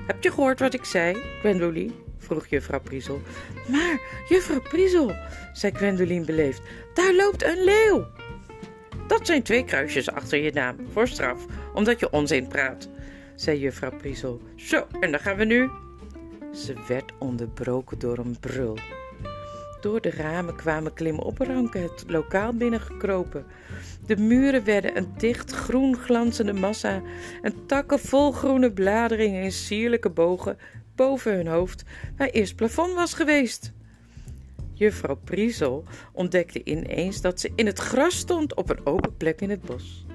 Heb 0.07 0.23
je 0.23 0.31
gehoord 0.31 0.59
wat 0.59 0.73
ik 0.73 0.85
zei, 0.85 1.17
Gwendoline? 1.39 1.91
vroeg 2.17 2.47
juffrouw 2.47 2.81
Priesel. 2.81 3.21
Maar, 3.67 3.99
juffrouw 4.29 4.61
Priesel, 4.61 5.15
zei 5.53 5.73
Gwendoline 5.75 6.25
beleefd, 6.25 6.61
daar 6.93 7.15
loopt 7.15 7.43
een 7.43 7.63
leeuw. 7.63 8.07
Dat 9.07 9.27
zijn 9.27 9.43
twee 9.43 9.63
kruisjes 9.63 10.11
achter 10.11 10.39
je 10.39 10.51
naam, 10.51 10.75
voor 10.91 11.07
straf, 11.07 11.45
omdat 11.73 11.99
je 11.99 12.11
onzin 12.11 12.47
praat, 12.47 12.89
zei 13.35 13.59
juffrouw 13.59 13.97
Priesel. 13.97 14.41
Zo, 14.55 14.87
en 14.99 15.11
dan 15.11 15.19
gaan 15.19 15.37
we 15.37 15.45
nu. 15.45 15.69
Ze 16.53 16.73
werd 16.87 17.11
onderbroken 17.19 17.99
door 17.99 18.17
een 18.17 18.39
brul. 18.39 18.77
Door 19.81 20.01
de 20.01 20.09
ramen 20.09 20.55
kwamen 20.55 20.93
klimopranken 20.93 21.81
het 21.81 22.03
lokaal 22.07 22.53
binnengekropen. 22.53 23.45
De 24.05 24.17
muren 24.17 24.63
werden 24.63 24.97
een 24.97 25.13
dicht 25.17 25.51
groen 25.51 25.97
glanzende 25.97 26.53
massa 26.53 27.01
en 27.41 27.65
takken 27.65 27.99
vol 27.99 28.31
groene 28.31 28.71
bladeringen 28.71 29.43
in 29.43 29.51
sierlijke 29.51 30.09
bogen 30.09 30.57
boven 30.95 31.35
hun 31.35 31.47
hoofd, 31.47 31.83
waar 32.17 32.29
eerst 32.29 32.55
plafond 32.55 32.93
was 32.93 33.13
geweest. 33.13 33.71
Juffrouw 34.73 35.19
Priesel 35.23 35.83
ontdekte 36.11 36.63
ineens 36.63 37.21
dat 37.21 37.39
ze 37.39 37.51
in 37.55 37.65
het 37.65 37.79
gras 37.79 38.17
stond 38.17 38.55
op 38.55 38.69
een 38.69 38.85
open 38.85 39.17
plek 39.17 39.41
in 39.41 39.49
het 39.49 39.61
bos. 39.61 40.05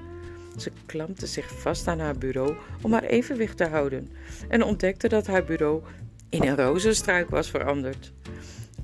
Ze 0.57 0.71
klampte 0.85 1.27
zich 1.27 1.59
vast 1.59 1.87
aan 1.87 1.99
haar 1.99 2.17
bureau 2.17 2.55
om 2.81 2.93
haar 2.93 3.03
evenwicht 3.03 3.57
te 3.57 3.67
houden 3.67 4.09
en 4.49 4.63
ontdekte 4.63 5.07
dat 5.07 5.27
haar 5.27 5.43
bureau 5.43 5.81
in 6.29 6.43
een 6.43 6.55
rozenstruik 6.55 7.29
was 7.29 7.49
veranderd. 7.49 8.13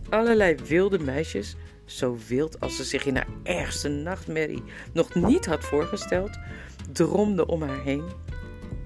Allerlei 0.09 0.55
wilde 0.67 0.99
meisjes, 0.99 1.55
zo 1.85 2.17
wild 2.27 2.59
als 2.59 2.75
ze 2.75 2.83
zich 2.83 3.05
in 3.05 3.15
haar 3.15 3.27
ergste 3.43 3.89
nachtmerrie 3.89 4.63
nog 4.93 5.15
niet 5.15 5.45
had 5.45 5.63
voorgesteld, 5.63 6.39
dromden 6.91 7.47
om 7.47 7.61
haar 7.61 7.83
heen. 7.83 8.03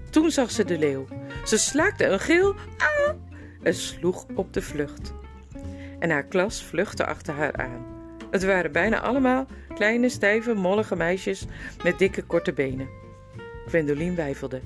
Toen 0.10 0.32
zag 0.32 0.52
ze 0.52 0.66
de 0.66 0.78
leeuw. 0.78 1.08
Ze 1.46 1.58
slaakte 1.58 2.06
een 2.06 2.20
gil 2.20 2.56
ah, 2.78 3.16
en 3.64 3.74
sloeg 3.74 4.26
op 4.36 4.54
de 4.54 4.62
vlucht. 4.62 5.14
En 6.00 6.10
haar 6.10 6.26
klas 6.26 6.64
vluchtte 6.64 7.06
achter 7.06 7.34
haar 7.34 7.56
aan. 7.56 7.86
Het 8.32 8.44
waren 8.44 8.72
bijna 8.72 9.02
allemaal 9.02 9.46
kleine, 9.74 10.10
stijve, 10.10 10.54
mollige 10.54 10.96
meisjes 10.96 11.46
met 11.84 12.00
dikke, 12.00 12.22
korte 12.22 12.54
benen. 12.54 12.90
Gwendoline 13.66 14.16
wijfelde. 14.16 14.62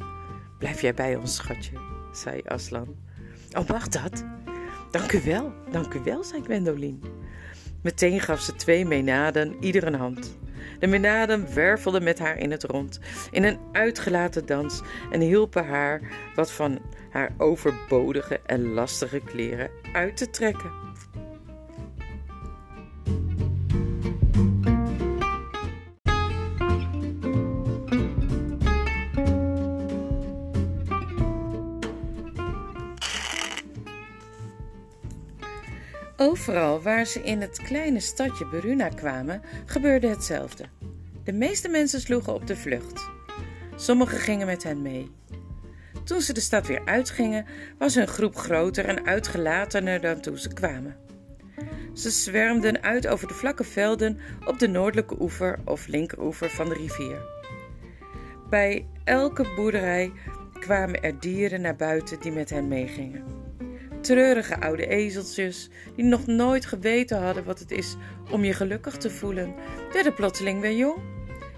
Blijf 0.57 0.81
jij 0.81 0.93
bij 0.93 1.15
ons, 1.15 1.35
schatje, 1.35 1.71
zei 2.13 2.41
Aslan. 2.45 2.95
Oh, 3.57 3.67
mag 3.67 3.87
dat? 3.87 4.23
Dank 4.91 5.11
u 5.11 5.21
wel, 5.25 5.53
dank 5.71 5.93
u 5.93 5.99
wel, 6.03 6.23
zei 6.23 6.43
Gwendoline. 6.43 6.99
Meteen 7.81 8.19
gaf 8.19 8.41
ze 8.41 8.55
twee 8.55 8.85
menaden 8.85 9.55
ieder 9.59 9.87
een 9.87 9.95
hand. 9.95 10.37
De 10.79 10.87
menaden 10.87 11.53
wervelden 11.53 12.03
met 12.03 12.19
haar 12.19 12.37
in 12.37 12.51
het 12.51 12.63
rond, 12.63 12.99
in 13.31 13.43
een 13.43 13.59
uitgelaten 13.71 14.45
dans, 14.45 14.81
en 15.11 15.21
hielpen 15.21 15.65
haar 15.65 16.01
wat 16.35 16.51
van 16.51 16.79
haar 17.09 17.33
overbodige 17.37 18.39
en 18.45 18.73
lastige 18.73 19.19
kleren 19.19 19.69
uit 19.93 20.17
te 20.17 20.29
trekken. 20.29 20.71
Overal 36.21 36.81
waar 36.81 37.05
ze 37.05 37.23
in 37.23 37.41
het 37.41 37.61
kleine 37.61 37.99
stadje 37.99 38.47
Beruna 38.47 38.89
kwamen, 38.89 39.41
gebeurde 39.65 40.07
hetzelfde. 40.07 40.65
De 41.23 41.33
meeste 41.33 41.69
mensen 41.69 42.01
sloegen 42.01 42.33
op 42.33 42.47
de 42.47 42.55
vlucht. 42.55 43.09
Sommigen 43.75 44.17
gingen 44.17 44.45
met 44.45 44.63
hen 44.63 44.81
mee. 44.81 45.11
Toen 46.03 46.21
ze 46.21 46.33
de 46.33 46.39
stad 46.39 46.67
weer 46.67 46.81
uitgingen, 46.85 47.45
was 47.77 47.95
hun 47.95 48.07
groep 48.07 48.35
groter 48.35 48.85
en 48.85 49.05
uitgelatener 49.05 50.01
dan 50.01 50.21
toen 50.21 50.37
ze 50.37 50.53
kwamen. 50.53 50.95
Ze 51.93 52.09
zwermden 52.09 52.81
uit 52.81 53.07
over 53.07 53.27
de 53.27 53.33
vlakke 53.33 53.63
velden 53.63 54.19
op 54.45 54.59
de 54.59 54.67
noordelijke 54.67 55.21
oever 55.21 55.59
of 55.65 55.87
linkeroever 55.87 56.49
van 56.49 56.69
de 56.69 56.75
rivier. 56.75 57.21
Bij 58.49 58.87
elke 59.03 59.53
boerderij 59.55 60.11
kwamen 60.59 61.03
er 61.03 61.19
dieren 61.19 61.61
naar 61.61 61.75
buiten 61.75 62.19
die 62.19 62.31
met 62.31 62.49
hen 62.49 62.67
meegingen. 62.67 63.40
Treurige 64.01 64.59
oude 64.59 64.87
ezeltjes, 64.87 65.69
die 65.95 66.05
nog 66.05 66.25
nooit 66.25 66.65
geweten 66.65 67.23
hadden 67.23 67.43
wat 67.43 67.59
het 67.59 67.71
is 67.71 67.95
om 68.31 68.43
je 68.43 68.53
gelukkig 68.53 68.97
te 68.97 69.09
voelen, 69.09 69.55
werden 69.93 70.13
plotseling 70.13 70.61
weer 70.61 70.75
jong. 70.75 70.97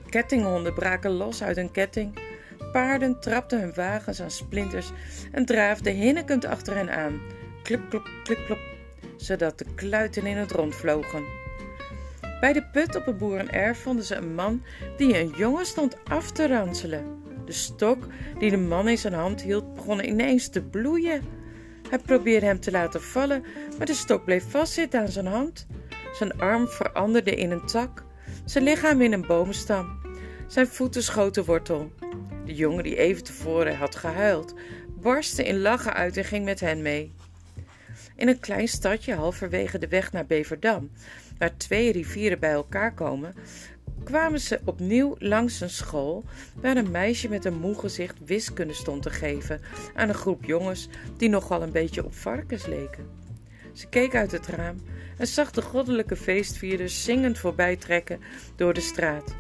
Kettinghonden 0.10 0.74
braken 0.74 1.12
los 1.12 1.44
uit 1.44 1.56
hun 1.56 1.72
ketting. 1.72 2.20
Paarden 2.72 3.20
trapten 3.20 3.60
hun 3.60 3.74
wagens 3.74 4.22
aan 4.22 4.32
splinters 4.32 4.92
en 5.32 5.46
draafden 5.46 5.94
hinnekend 5.94 6.46
achter 6.46 6.76
hen 6.76 6.90
aan. 6.90 7.22
Klip, 7.64 7.90
klop, 7.90 8.10
klip, 8.24 8.46
klop, 8.46 8.60
zodat 9.18 9.58
de 9.58 9.66
kluiten 9.76 10.26
in 10.26 10.38
het 10.38 10.52
rond 10.52 10.76
vlogen. 10.76 11.24
Bij 12.40 12.54
de 12.54 12.64
put 12.64 12.96
op 12.96 13.06
het 13.06 13.18
boerenerf 13.18 13.78
vonden 13.82 14.06
ze 14.06 14.16
een 14.16 14.36
man 14.36 14.64
die 14.98 15.20
een 15.20 15.34
jongen 15.38 15.66
stond 15.66 15.98
af 16.04 16.32
te 16.32 16.48
ranselen. 16.48 17.22
De 17.46 17.52
stok 17.52 18.08
die 18.40 18.50
de 18.50 18.58
man 18.58 18.88
in 18.88 18.98
zijn 18.98 19.14
hand 19.14 19.42
hield 19.42 19.74
begon 19.74 20.06
ineens 20.06 20.50
te 20.50 20.62
bloeien. 20.62 21.22
Hij 21.94 22.02
probeerde 22.02 22.46
hem 22.46 22.60
te 22.60 22.72
laten 22.72 23.02
vallen, 23.02 23.44
maar 23.78 23.86
de 23.86 23.94
stok 23.94 24.26
bleef 24.26 24.50
vastzitten 24.50 25.00
aan 25.00 25.08
zijn 25.08 25.26
hand. 25.26 25.68
Zijn 26.14 26.40
arm 26.40 26.68
veranderde 26.68 27.36
in 27.36 27.52
een 27.52 27.66
tak, 27.66 28.04
zijn 28.46 28.64
lichaam 28.64 29.02
in 29.02 29.14
een 29.14 29.28
boomstam. 29.28 30.02
Zijn 30.48 30.68
voeten 30.68 31.04
schoten 31.04 31.46
wortel. 31.46 31.92
De 32.46 32.54
jongen 32.54 32.84
die 32.84 32.98
even 32.98 33.24
tevoren 33.24 33.78
had 33.78 33.96
gehuild, 33.96 34.54
barstte 35.02 35.44
in 35.44 35.60
lachen 35.60 35.94
uit 35.94 36.18
en 36.18 36.26
ging 36.26 36.46
met 36.46 36.60
hen 36.60 36.82
mee. 36.82 37.12
In 38.16 38.28
een 38.28 38.40
klein 38.40 38.68
stadje 38.68 39.16
halverwege 39.16 39.78
de 39.78 39.88
weg 39.88 40.12
naar 40.12 40.26
Beverdam, 40.26 40.92
waar 41.38 41.58
twee 41.58 41.92
rivieren 41.92 42.40
bij 42.40 42.52
elkaar 42.52 42.94
komen, 42.94 43.36
kwamen 44.04 44.40
ze 44.40 44.60
opnieuw 44.66 45.16
langs 45.20 45.62
een 45.62 45.70
school 45.70 46.24
waar 46.56 46.78
een 46.78 46.92
meisje 46.92 47.30
met 47.30 47.46
een 47.46 47.60
moe 47.60 47.80
gezicht 47.80 48.18
wiskunde 48.26 48.74
stond 48.74 49.02
te 49.02 49.10
geven 49.10 49.62
aan 49.96 50.10
een 50.10 50.16
groep 50.16 50.46
jongens 50.46 50.88
die 51.18 51.30
nogal 51.30 51.62
een 51.62 51.72
beetje 51.72 52.06
op 52.06 52.14
varkens 52.16 52.66
leken. 52.66 53.06
Ze 53.74 53.88
keek 53.88 54.16
uit 54.16 54.32
het 54.32 54.48
raam 54.48 54.76
en 55.18 55.28
zag 55.28 55.52
de 55.52 55.62
goddelijke 55.62 56.16
feestvierders 56.16 57.04
zingend 57.04 57.38
voorbij 57.38 57.76
trekken 57.76 58.20
door 58.56 58.74
de 58.74 58.82
straat. 58.82 59.36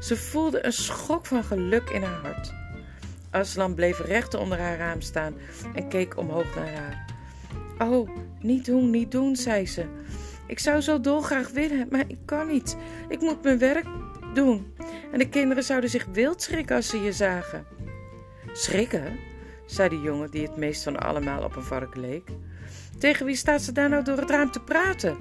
Ze 0.00 0.16
voelde 0.16 0.64
een 0.64 0.72
schok 0.72 1.26
van 1.26 1.44
geluk 1.44 1.90
in 1.90 2.02
haar 2.02 2.20
hart. 2.20 2.54
Aslan 3.30 3.74
bleef 3.74 4.00
recht 4.00 4.34
onder 4.34 4.58
haar 4.58 4.78
raam 4.78 5.00
staan 5.00 5.34
en 5.74 5.88
keek 5.88 6.16
omhoog 6.16 6.54
naar 6.54 6.74
haar. 6.74 7.04
Oh, 7.78 8.08
niet 8.40 8.64
doen, 8.64 8.90
niet 8.90 9.10
doen, 9.10 9.36
zei 9.36 9.66
ze. 9.66 9.84
Ik 10.46 10.58
zou 10.58 10.80
zo 10.80 11.00
dolgraag 11.00 11.50
willen, 11.50 11.86
maar 11.90 12.04
ik 12.06 12.18
kan 12.24 12.46
niet. 12.46 12.76
Ik 13.08 13.20
moet 13.20 13.42
mijn 13.42 13.58
werk 13.58 13.86
doen. 14.34 14.74
En 15.12 15.18
de 15.18 15.28
kinderen 15.28 15.64
zouden 15.64 15.90
zich 15.90 16.06
wild 16.12 16.42
schrikken 16.42 16.76
als 16.76 16.88
ze 16.88 17.02
je 17.02 17.12
zagen. 17.12 17.66
Schrikken? 18.52 19.18
zei 19.66 19.88
de 19.88 20.00
jongen 20.00 20.30
die 20.30 20.42
het 20.42 20.56
meest 20.56 20.82
van 20.82 20.98
allemaal 20.98 21.42
op 21.42 21.56
een 21.56 21.62
varken 21.62 22.00
leek. 22.00 22.28
Tegen 22.98 23.26
wie 23.26 23.36
staat 23.36 23.62
ze 23.62 23.72
daar 23.72 23.88
nou 23.88 24.04
door 24.04 24.16
het 24.16 24.30
raam 24.30 24.50
te 24.50 24.60
praten? 24.60 25.16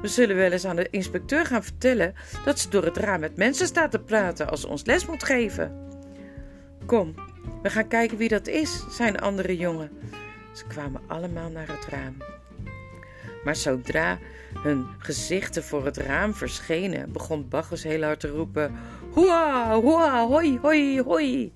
We 0.00 0.08
zullen 0.08 0.36
wel 0.36 0.50
eens 0.50 0.64
aan 0.64 0.76
de 0.76 0.90
inspecteur 0.90 1.46
gaan 1.46 1.62
vertellen 1.62 2.14
dat 2.44 2.58
ze 2.58 2.68
door 2.68 2.84
het 2.84 2.96
raam 2.96 3.20
met 3.20 3.36
mensen 3.36 3.66
staat 3.66 3.90
te 3.90 4.00
praten 4.00 4.50
als 4.50 4.60
ze 4.60 4.68
ons 4.68 4.84
les 4.84 5.06
moet 5.06 5.24
geven. 5.24 5.88
Kom, 6.86 7.14
we 7.62 7.70
gaan 7.70 7.88
kijken 7.88 8.16
wie 8.16 8.28
dat 8.28 8.46
is, 8.46 8.84
zei 8.90 9.08
een 9.08 9.20
andere 9.20 9.56
jongen. 9.56 9.90
Ze 10.52 10.66
kwamen 10.66 11.00
allemaal 11.06 11.50
naar 11.50 11.68
het 11.68 11.86
raam. 11.86 12.39
Maar 13.44 13.56
zodra 13.56 14.18
hun 14.62 14.86
gezichten 14.98 15.64
voor 15.64 15.84
het 15.84 15.96
raam 15.96 16.34
verschenen, 16.34 17.12
begon 17.12 17.48
Bacchus 17.48 17.82
heel 17.82 18.02
hard 18.02 18.20
te 18.20 18.28
roepen: 18.28 18.74
Hoera, 19.10 19.74
hoera, 19.80 20.26
hoi, 20.26 20.58
hoi, 20.58 21.02
hoi. 21.02 21.52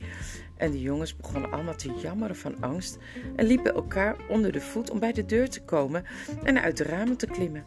En 0.56 0.70
de 0.70 0.80
jongens 0.80 1.16
begonnen 1.16 1.52
allemaal 1.52 1.76
te 1.76 1.92
jammeren 2.02 2.36
van 2.36 2.60
angst 2.60 2.98
en 3.36 3.46
liepen 3.46 3.74
elkaar 3.74 4.16
onder 4.28 4.52
de 4.52 4.60
voet 4.60 4.90
om 4.90 4.98
bij 4.98 5.12
de 5.12 5.26
deur 5.26 5.48
te 5.48 5.62
komen 5.62 6.04
en 6.42 6.62
uit 6.62 6.76
de 6.76 6.84
ramen 6.84 7.16
te 7.16 7.26
klimmen. 7.26 7.64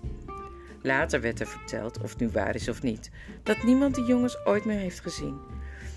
Later 0.82 1.22
werd 1.22 1.40
er 1.40 1.48
verteld, 1.48 2.02
of 2.02 2.10
het 2.10 2.20
nu 2.20 2.30
waar 2.30 2.56
is 2.56 2.70
of 2.70 2.82
niet, 2.82 3.10
dat 3.44 3.64
niemand 3.64 3.96
de 3.96 4.04
jongens 4.04 4.46
ooit 4.46 4.66
meer 4.66 4.80
heeft 4.80 5.00
gezien. 5.00 5.38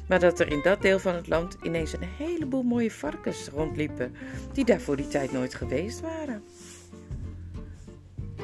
Maar 0.09 0.21
dat 0.21 0.41
er 0.41 0.53
in 0.53 0.61
dat 0.63 0.83
deel 0.83 0.99
van 0.99 1.15
het 1.15 1.29
land 1.29 1.57
ineens 1.63 1.93
een 1.93 2.09
heleboel 2.17 2.63
mooie 2.63 2.91
varkens 2.91 3.49
rondliepen, 3.49 4.15
die 4.53 4.65
daar 4.65 4.81
voor 4.81 4.97
die 4.97 5.09
tijd 5.09 5.33
nooit 5.33 5.55
geweest 5.55 6.01
waren. 6.01 6.43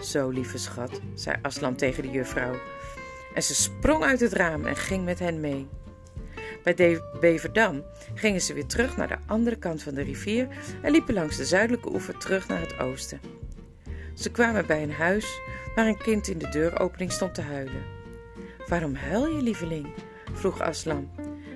Zo, 0.06 0.28
lieve 0.28 0.58
schat, 0.58 1.00
zei 1.14 1.36
Aslan 1.42 1.74
tegen 1.74 2.02
de 2.02 2.10
juffrouw. 2.10 2.54
En 3.34 3.42
ze 3.42 3.54
sprong 3.54 4.04
uit 4.04 4.20
het 4.20 4.32
raam 4.32 4.64
en 4.66 4.76
ging 4.76 5.04
met 5.04 5.18
hen 5.18 5.40
mee. 5.40 5.68
Bij 6.62 7.00
Beverdam 7.20 7.84
gingen 8.14 8.40
ze 8.40 8.54
weer 8.54 8.66
terug 8.66 8.96
naar 8.96 9.08
de 9.08 9.18
andere 9.26 9.56
kant 9.56 9.82
van 9.82 9.94
de 9.94 10.02
rivier 10.02 10.48
en 10.82 10.92
liepen 10.92 11.14
langs 11.14 11.36
de 11.36 11.44
zuidelijke 11.44 11.92
oever 11.92 12.18
terug 12.18 12.48
naar 12.48 12.60
het 12.60 12.78
oosten. 12.78 13.20
Ze 14.14 14.30
kwamen 14.30 14.66
bij 14.66 14.82
een 14.82 14.92
huis 14.92 15.40
waar 15.74 15.86
een 15.86 15.98
kind 15.98 16.28
in 16.28 16.38
de 16.38 16.48
deuropening 16.48 17.12
stond 17.12 17.34
te 17.34 17.42
huilen. 17.42 17.82
Waarom 18.66 18.94
huil 18.94 19.26
je, 19.28 19.42
lieveling? 19.42 19.86
vroeg 20.32 20.60
Aslan. 20.60 21.10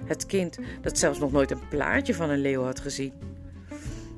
Het 0.05 0.27
kind, 0.27 0.59
dat 0.81 0.99
zelfs 0.99 1.19
nog 1.19 1.33
nooit 1.33 1.51
een 1.51 1.69
plaatje 1.69 2.15
van 2.15 2.31
een 2.31 2.41
leeuw 2.41 2.63
had 2.63 2.81
gezien, 2.81 3.13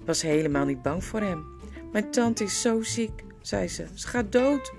was 0.04 0.22
helemaal 0.22 0.64
niet 0.64 0.82
bang 0.82 1.04
voor 1.04 1.20
hem. 1.20 1.44
Mijn 1.92 2.10
tante 2.10 2.44
is 2.44 2.60
zo 2.60 2.82
ziek, 2.82 3.22
zei 3.42 3.68
ze. 3.68 3.86
Ze 3.94 4.08
gaat 4.08 4.32
dood. 4.32 4.72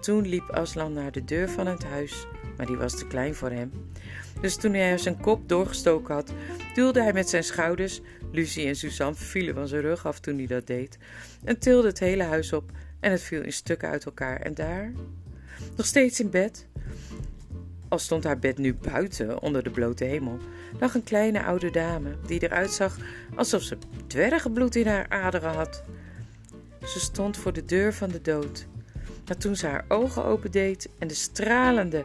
Toen 0.00 0.28
liep 0.28 0.50
Aslan 0.50 0.92
naar 0.92 1.12
de 1.12 1.24
deur 1.24 1.48
van 1.48 1.66
het 1.66 1.84
huis 1.84 2.26
maar 2.56 2.66
die 2.66 2.76
was 2.76 2.96
te 2.96 3.06
klein 3.06 3.34
voor 3.34 3.50
hem. 3.50 3.72
Dus 4.40 4.56
toen 4.56 4.74
hij 4.74 4.98
zijn 4.98 5.20
kop 5.20 5.48
doorgestoken 5.48 6.14
had, 6.14 6.32
duwde 6.74 7.02
hij 7.02 7.12
met 7.12 7.28
zijn 7.28 7.44
schouders, 7.44 8.00
Lucie 8.32 8.66
en 8.66 8.76
Suzanne 8.76 9.14
vielen 9.14 9.54
van 9.54 9.68
zijn 9.68 9.82
rug 9.82 10.06
af 10.06 10.20
toen 10.20 10.36
hij 10.36 10.46
dat 10.46 10.66
deed, 10.66 10.98
en 11.44 11.58
tilde 11.58 11.88
het 11.88 11.98
hele 11.98 12.22
huis 12.22 12.52
op 12.52 12.70
en 13.00 13.10
het 13.10 13.22
viel 13.22 13.42
in 13.42 13.52
stukken 13.52 13.88
uit 13.88 14.04
elkaar. 14.04 14.40
En 14.40 14.54
daar, 14.54 14.92
nog 15.76 15.86
steeds 15.86 16.20
in 16.20 16.30
bed, 16.30 16.66
al 17.88 17.98
stond 17.98 18.24
haar 18.24 18.38
bed 18.38 18.58
nu 18.58 18.74
buiten 18.74 19.42
onder 19.42 19.62
de 19.62 19.70
blote 19.70 20.04
hemel, 20.04 20.38
lag 20.80 20.94
een 20.94 21.04
kleine 21.04 21.42
oude 21.42 21.70
dame 21.70 22.16
die 22.26 22.42
eruit 22.42 22.70
zag 22.70 22.96
alsof 23.34 23.62
ze 23.62 23.76
dwergenbloed 24.06 24.76
in 24.76 24.86
haar 24.86 25.06
aderen 25.08 25.52
had. 25.54 25.84
Ze 26.86 27.00
stond 27.00 27.36
voor 27.36 27.52
de 27.52 27.64
deur 27.64 27.94
van 27.94 28.08
de 28.08 28.20
dood. 28.20 28.66
Maar 29.26 29.36
toen 29.36 29.56
ze 29.56 29.66
haar 29.66 29.84
ogen 29.88 30.24
opendeed 30.24 30.88
en 30.98 31.08
de 31.08 31.14
stralende, 31.14 32.04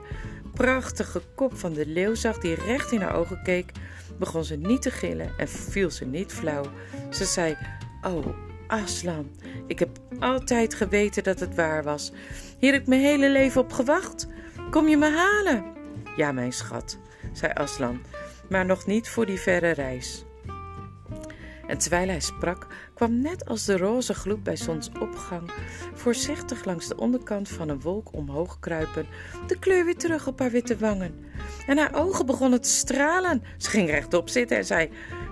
prachtige 0.53 1.21
kop 1.35 1.57
van 1.57 1.73
de 1.73 1.85
leeuw 1.85 2.15
zag 2.15 2.37
die 2.37 2.55
recht 2.55 2.91
in 2.91 3.01
haar 3.01 3.15
ogen 3.15 3.43
keek, 3.43 3.71
begon 4.17 4.43
ze 4.43 4.55
niet 4.55 4.81
te 4.81 4.91
gillen 4.91 5.31
en 5.37 5.47
viel 5.47 5.91
ze 5.91 6.05
niet 6.05 6.33
flauw. 6.33 6.65
Ze 7.09 7.25
zei: 7.25 7.57
Oh, 8.01 8.25
Aslan, 8.67 9.29
ik 9.67 9.79
heb 9.79 9.89
altijd 10.19 10.73
geweten 10.73 11.23
dat 11.23 11.39
het 11.39 11.55
waar 11.55 11.83
was. 11.83 12.11
Hier 12.57 12.71
heb 12.71 12.81
ik 12.81 12.87
mijn 12.87 13.01
hele 13.01 13.29
leven 13.29 13.61
op 13.61 13.73
gewacht. 13.73 14.27
Kom 14.69 14.87
je 14.87 14.97
me 14.97 15.09
halen? 15.09 15.63
Ja, 16.15 16.31
mijn 16.31 16.53
schat, 16.53 16.97
zei 17.33 17.53
Aslan, 17.53 18.01
maar 18.49 18.65
nog 18.65 18.85
niet 18.85 19.09
voor 19.09 19.25
die 19.25 19.39
verre 19.39 19.71
reis. 19.71 20.25
En 21.69 21.77
terwijl 21.77 22.07
hij 22.07 22.19
sprak, 22.19 22.67
kwam 22.93 23.21
net 23.21 23.45
als 23.45 23.65
de 23.65 23.77
roze 23.77 24.13
gloed 24.13 24.43
bij 24.43 24.55
zonsopgang 24.55 25.51
voorzichtig 25.93 26.65
langs 26.65 26.87
de 26.87 26.97
onderkant 26.97 27.49
van 27.49 27.69
een 27.69 27.81
wolk 27.81 28.13
omhoog 28.13 28.59
kruipen, 28.59 29.05
de 29.47 29.59
kleur 29.59 29.85
weer 29.85 29.97
terug 29.97 30.27
op 30.27 30.39
haar 30.39 30.51
witte 30.51 30.77
wangen. 30.77 31.25
En 31.67 31.77
haar 31.77 31.95
ogen 31.95 32.25
begonnen 32.25 32.61
te 32.61 32.69
stralen. 32.69 33.43
Ze 33.57 33.69
ging 33.69 33.89
rechtop 33.89 34.29
zitten 34.29 34.57
en 34.57 34.65
zei: 34.65 34.89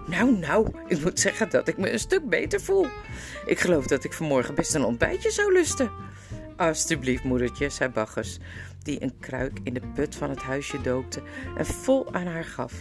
Nou, 0.07 0.37
nou, 0.37 0.71
ik 0.87 1.03
moet 1.03 1.19
zeggen 1.19 1.49
dat 1.49 1.67
ik 1.67 1.77
me 1.77 1.91
een 1.91 1.99
stuk 1.99 2.29
beter 2.29 2.61
voel. 2.61 2.87
Ik 3.45 3.59
geloof 3.59 3.87
dat 3.87 4.03
ik 4.03 4.13
vanmorgen 4.13 4.55
best 4.55 4.75
een 4.75 4.83
ontbijtje 4.83 5.31
zou 5.31 5.53
lusten. 5.53 5.91
Alsjeblieft, 6.57 7.23
moedertje, 7.23 7.69
zei 7.69 7.89
Bacchus, 7.89 8.39
die 8.83 9.03
een 9.03 9.19
kruik 9.19 9.59
in 9.63 9.73
de 9.73 9.81
put 9.93 10.15
van 10.15 10.29
het 10.29 10.41
huisje 10.41 10.81
doopte 10.81 11.21
en 11.57 11.65
vol 11.65 12.13
aan 12.13 12.27
haar 12.27 12.45
gaf. 12.45 12.73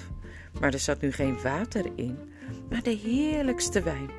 Maar 0.60 0.72
er 0.72 0.78
zat 0.78 1.00
nu 1.00 1.12
geen 1.12 1.42
water 1.42 1.90
in, 1.94 2.18
maar 2.70 2.82
de 2.82 2.96
heerlijkste 3.02 3.82
wijn. 3.82 4.10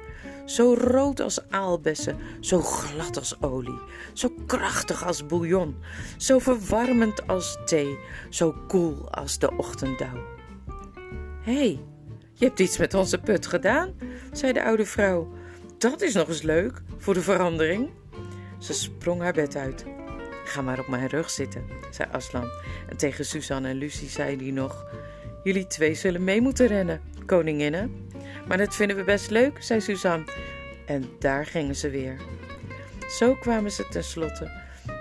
Zo 0.46 0.74
rood 0.74 1.20
als 1.20 1.50
aalbessen, 1.50 2.18
zo 2.40 2.62
glad 2.62 3.18
als 3.18 3.42
olie, 3.42 3.80
zo 4.14 4.30
krachtig 4.46 5.06
als 5.06 5.26
bouillon, 5.26 5.76
zo 6.18 6.40
verwarmend 6.40 7.28
als 7.28 7.58
thee, 7.66 7.98
zo 8.30 8.56
koel 8.68 9.12
als 9.12 9.40
de 9.40 9.58
ochtenddauw. 9.58 10.26
Hé, 11.42 11.54
hey, 11.54 11.80
je 12.34 12.46
hebt 12.46 12.60
iets 12.60 12.78
met 12.78 12.94
onze 12.94 13.18
put 13.18 13.48
gedaan, 13.48 13.94
zei 14.32 14.54
de 14.54 14.64
oude 14.64 14.86
vrouw. 14.86 15.34
Dat 15.78 16.02
is 16.02 16.14
nog 16.14 16.28
eens 16.28 16.42
leuk, 16.42 16.82
voor 16.98 17.14
de 17.14 17.22
verandering. 17.22 17.90
Ze 18.60 18.74
sprong 18.74 19.22
haar 19.22 19.34
bed 19.34 19.56
uit. 19.56 19.86
Ga 20.46 20.62
maar 20.62 20.80
op 20.80 20.88
mijn 20.88 21.08
rug 21.08 21.30
zitten, 21.30 21.64
zei 21.92 22.10
Aslan. 22.12 22.50
En 22.90 22.98
tegen 22.98 23.26
Suzanne 23.26 23.68
en 23.68 23.76
Lucie 23.76 24.10
zei 24.10 24.38
hij 24.38 24.52
nog: 24.52 24.86
Jullie 25.44 25.68
twee 25.68 25.94
zullen 25.94 26.24
mee 26.24 26.42
moeten 26.42 26.68
rennen, 26.68 27.02
koninginnen. 27.26 28.07
Maar 28.48 28.58
dat 28.58 28.76
vinden 28.76 28.98
we 28.98 29.04
best 29.04 29.30
leuk, 29.30 29.64
zei 29.64 29.82
Suzanne. 29.82 30.26
En 30.86 31.10
daar 31.20 31.46
gingen 31.46 31.76
ze 31.76 31.90
weer. 31.90 32.16
Zo 33.10 33.36
kwamen 33.36 33.72
ze 33.72 33.88
tenslotte. 33.90 34.52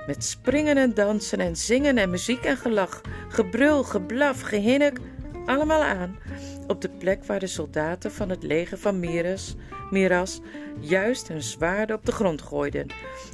Met 0.06 0.24
springen 0.24 0.76
en 0.76 0.94
dansen 0.94 1.40
en 1.40 1.56
zingen 1.56 1.98
en 1.98 2.10
muziek 2.10 2.44
en 2.44 2.56
gelach, 2.56 3.00
gebrul, 3.28 3.82
geblaf, 3.82 4.40
gehinnik, 4.40 4.98
allemaal 5.46 5.82
aan. 5.82 6.18
Op 6.66 6.80
de 6.80 6.88
plek 6.88 7.24
waar 7.24 7.38
de 7.38 7.46
soldaten 7.46 8.12
van 8.12 8.28
het 8.28 8.42
leger 8.42 8.78
van 8.78 9.00
Miras, 9.00 9.54
Miras 9.90 10.40
juist 10.80 11.28
hun 11.28 11.42
zwaarden 11.42 11.96
op 11.96 12.06
de 12.06 12.12
grond 12.12 12.42
gooiden 12.42 12.86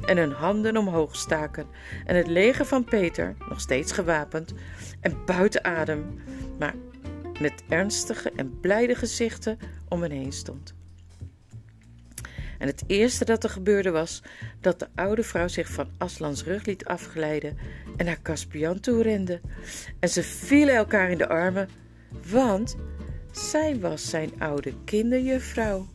en 0.07 0.17
hun 0.17 0.33
handen 0.33 0.77
omhoog 0.77 1.17
staken. 1.17 1.67
En 2.05 2.17
het 2.17 2.27
leger 2.27 2.65
van 2.65 2.85
Peter, 2.85 3.35
nog 3.49 3.61
steeds 3.61 3.93
gewapend 3.93 4.53
en 5.01 5.25
buiten 5.27 5.65
adem, 5.65 6.23
maar 6.59 6.75
met 7.41 7.63
ernstige 7.69 8.33
en 8.37 8.61
blijde 8.61 8.95
gezichten 8.95 9.59
om 9.93 10.03
heen 10.03 10.33
stond. 10.33 10.75
En 12.59 12.67
het 12.67 12.85
eerste 12.87 13.25
dat 13.25 13.45
er 13.45 13.51
gebeurde 13.51 13.91
was 13.91 14.23
dat 14.61 14.79
de 14.79 14.89
oude 14.95 15.23
vrouw 15.23 15.49
zich 15.49 15.69
van 15.69 15.89
Aslans 15.99 16.45
rug 16.45 16.65
liet 16.65 16.85
afglijden 16.85 17.57
en 17.97 18.05
naar 18.05 18.23
Caspian 18.23 18.81
toe 18.81 19.03
rende. 19.03 19.41
En 19.99 20.09
ze 20.09 20.23
vielen 20.23 20.75
elkaar 20.75 21.11
in 21.11 21.19
de 21.19 21.29
armen, 21.29 21.69
want 22.31 22.77
zij 23.33 23.81
was 23.81 24.09
zijn 24.09 24.31
oude 24.39 24.75
kinderjuffrouw. 24.85 25.87